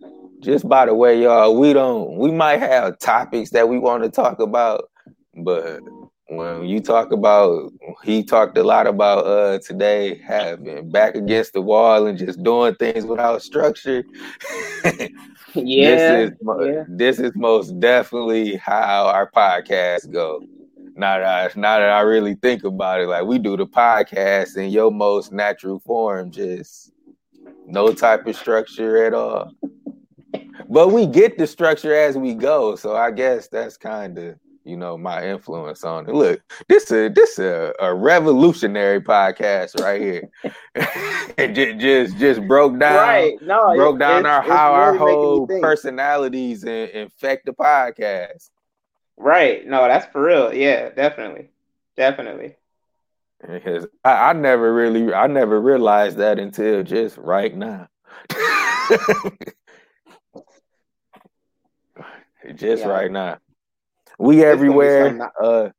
[0.40, 1.56] just by the way, y'all.
[1.56, 2.16] We don't.
[2.16, 4.90] We might have topics that we want to talk about,
[5.36, 5.80] but
[6.30, 7.72] when you talk about
[8.04, 12.74] he talked a lot about uh today having back against the wall and just doing
[12.76, 14.04] things without structure.
[15.52, 16.84] Yeah this is yeah.
[16.86, 20.44] this is most definitely how our podcast go.
[20.94, 24.56] Now that I, now that I really think about it like we do the podcast
[24.56, 26.92] in your most natural form just
[27.66, 29.50] no type of structure at all.
[30.68, 34.36] But we get the structure as we go so I guess that's kind of
[34.70, 36.14] you know, my influence on it.
[36.14, 40.30] Look, this is this a, a revolutionary podcast right here.
[41.36, 43.42] it just, just just broke down right.
[43.42, 48.50] no, broke it, down our how really our whole personalities and infect the podcast.
[49.16, 49.66] Right.
[49.66, 50.54] No, that's for real.
[50.54, 51.50] Yeah, definitely.
[51.96, 52.54] Definitely.
[53.40, 57.88] Because I, I never really I never realized that until just right now.
[62.54, 62.88] just yeah.
[62.88, 63.38] right now.
[64.20, 65.32] We everywhere.
[65.42, 65.70] Uh,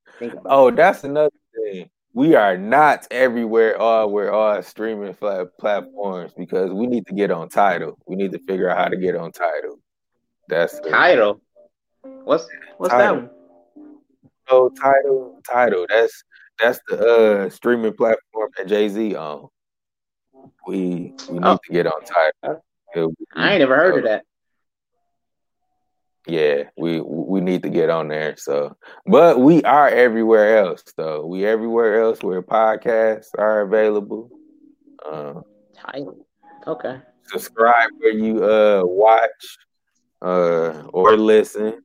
[0.46, 1.90] oh, that's another thing.
[2.14, 5.14] We are not everywhere all we're all streaming
[5.60, 8.00] platforms because we need to get on Tidal.
[8.08, 9.80] We need to figure out how to get on Tidal.
[10.50, 11.40] That's the, Tidal.
[12.02, 13.16] What's what's Tidal.
[13.16, 13.30] that one?
[14.50, 15.86] Oh, Tidal, Tidal.
[15.88, 16.24] That's
[16.60, 19.50] that's the uh streaming platform that Jay Z on.
[20.66, 21.60] We we need oh.
[21.64, 22.64] to get on Tidal.
[23.36, 24.26] I ain't never heard of that.
[26.28, 28.36] Yeah, we we need to get on there.
[28.38, 31.26] So, but we are everywhere else, though.
[31.26, 34.30] We everywhere else where podcasts are available.
[35.04, 35.42] Uh,
[35.76, 36.28] Tidal.
[36.68, 37.00] Okay.
[37.24, 39.58] Subscribe where you uh watch
[40.22, 41.82] uh or listen.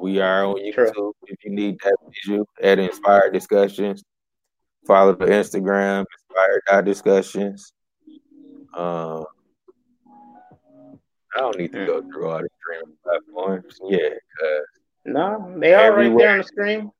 [0.00, 0.92] We are on YouTube.
[0.92, 1.12] True.
[1.26, 4.02] If you need that visual at Inspired Discussions,
[4.86, 7.72] follow the Instagram Inspired Discussions.
[8.74, 9.24] Um,
[11.36, 13.78] I don't need to go through all the streaming platforms.
[13.84, 14.08] Yeah,
[15.04, 16.90] no, they are right there on the screen.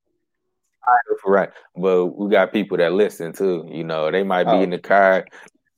[1.25, 3.69] Right, but we got people that listen too.
[3.71, 4.63] You know, they might be oh.
[4.63, 5.27] in the car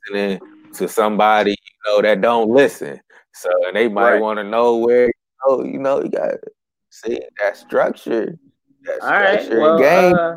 [0.09, 0.41] listening
[0.75, 3.01] to somebody you know that don't listen.
[3.35, 4.21] So, and they might right.
[4.21, 5.11] want to know where.
[5.45, 6.35] Oh, you know, you got
[6.91, 8.39] see that structure.
[8.85, 10.15] That All right, well, game.
[10.15, 10.37] Uh,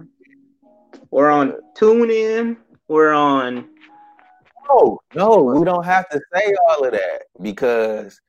[1.11, 2.57] we're on TuneIn.
[2.87, 3.69] We're on
[4.67, 8.19] no, no, we don't have to say all of that because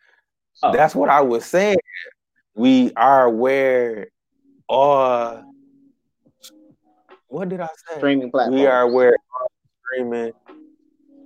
[0.62, 0.72] oh.
[0.72, 1.78] that's what I was saying.
[2.54, 4.08] We are where
[4.68, 5.44] all
[7.28, 7.98] what did I say?
[7.98, 8.60] Streaming platforms.
[8.60, 9.14] We are aware
[9.84, 10.32] streaming.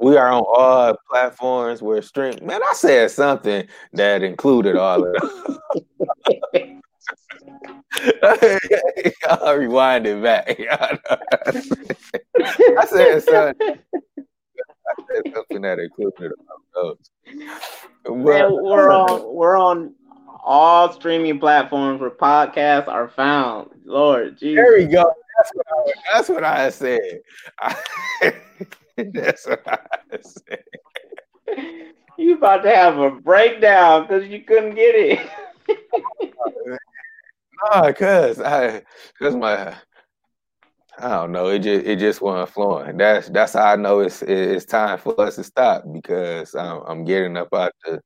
[0.01, 2.35] We are on all platforms where stream.
[2.43, 6.81] Man, I said something that included all of that.
[9.29, 10.59] I'll rewind it back.
[12.79, 13.79] I said something
[15.11, 16.33] said something that included
[16.75, 16.97] those.
[18.07, 19.95] Well, we're on we're on
[20.43, 23.71] all streaming platforms where podcasts are found.
[23.85, 24.65] Lord, Jesus.
[24.65, 25.13] There we go.
[25.37, 27.21] That's what I, that's what I said.
[29.15, 29.79] that's what I
[30.23, 30.65] said.
[32.19, 35.31] You about to have a breakdown because you couldn't get it.
[37.73, 38.83] no, cause I,
[39.19, 39.75] cause my
[41.03, 41.49] Oh, I don't know.
[41.49, 42.97] It just it just wasn't flowing.
[42.99, 47.05] That's that's how I know it's it's time for us to stop because I'm, I'm
[47.05, 48.01] getting up out the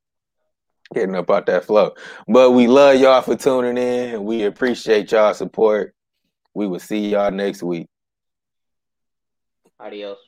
[0.93, 1.93] getting up out that flow.
[2.27, 4.23] But we love y'all for tuning in.
[4.23, 5.93] We appreciate y'all support.
[6.53, 7.87] We will see y'all next week.
[9.79, 10.24] Adios.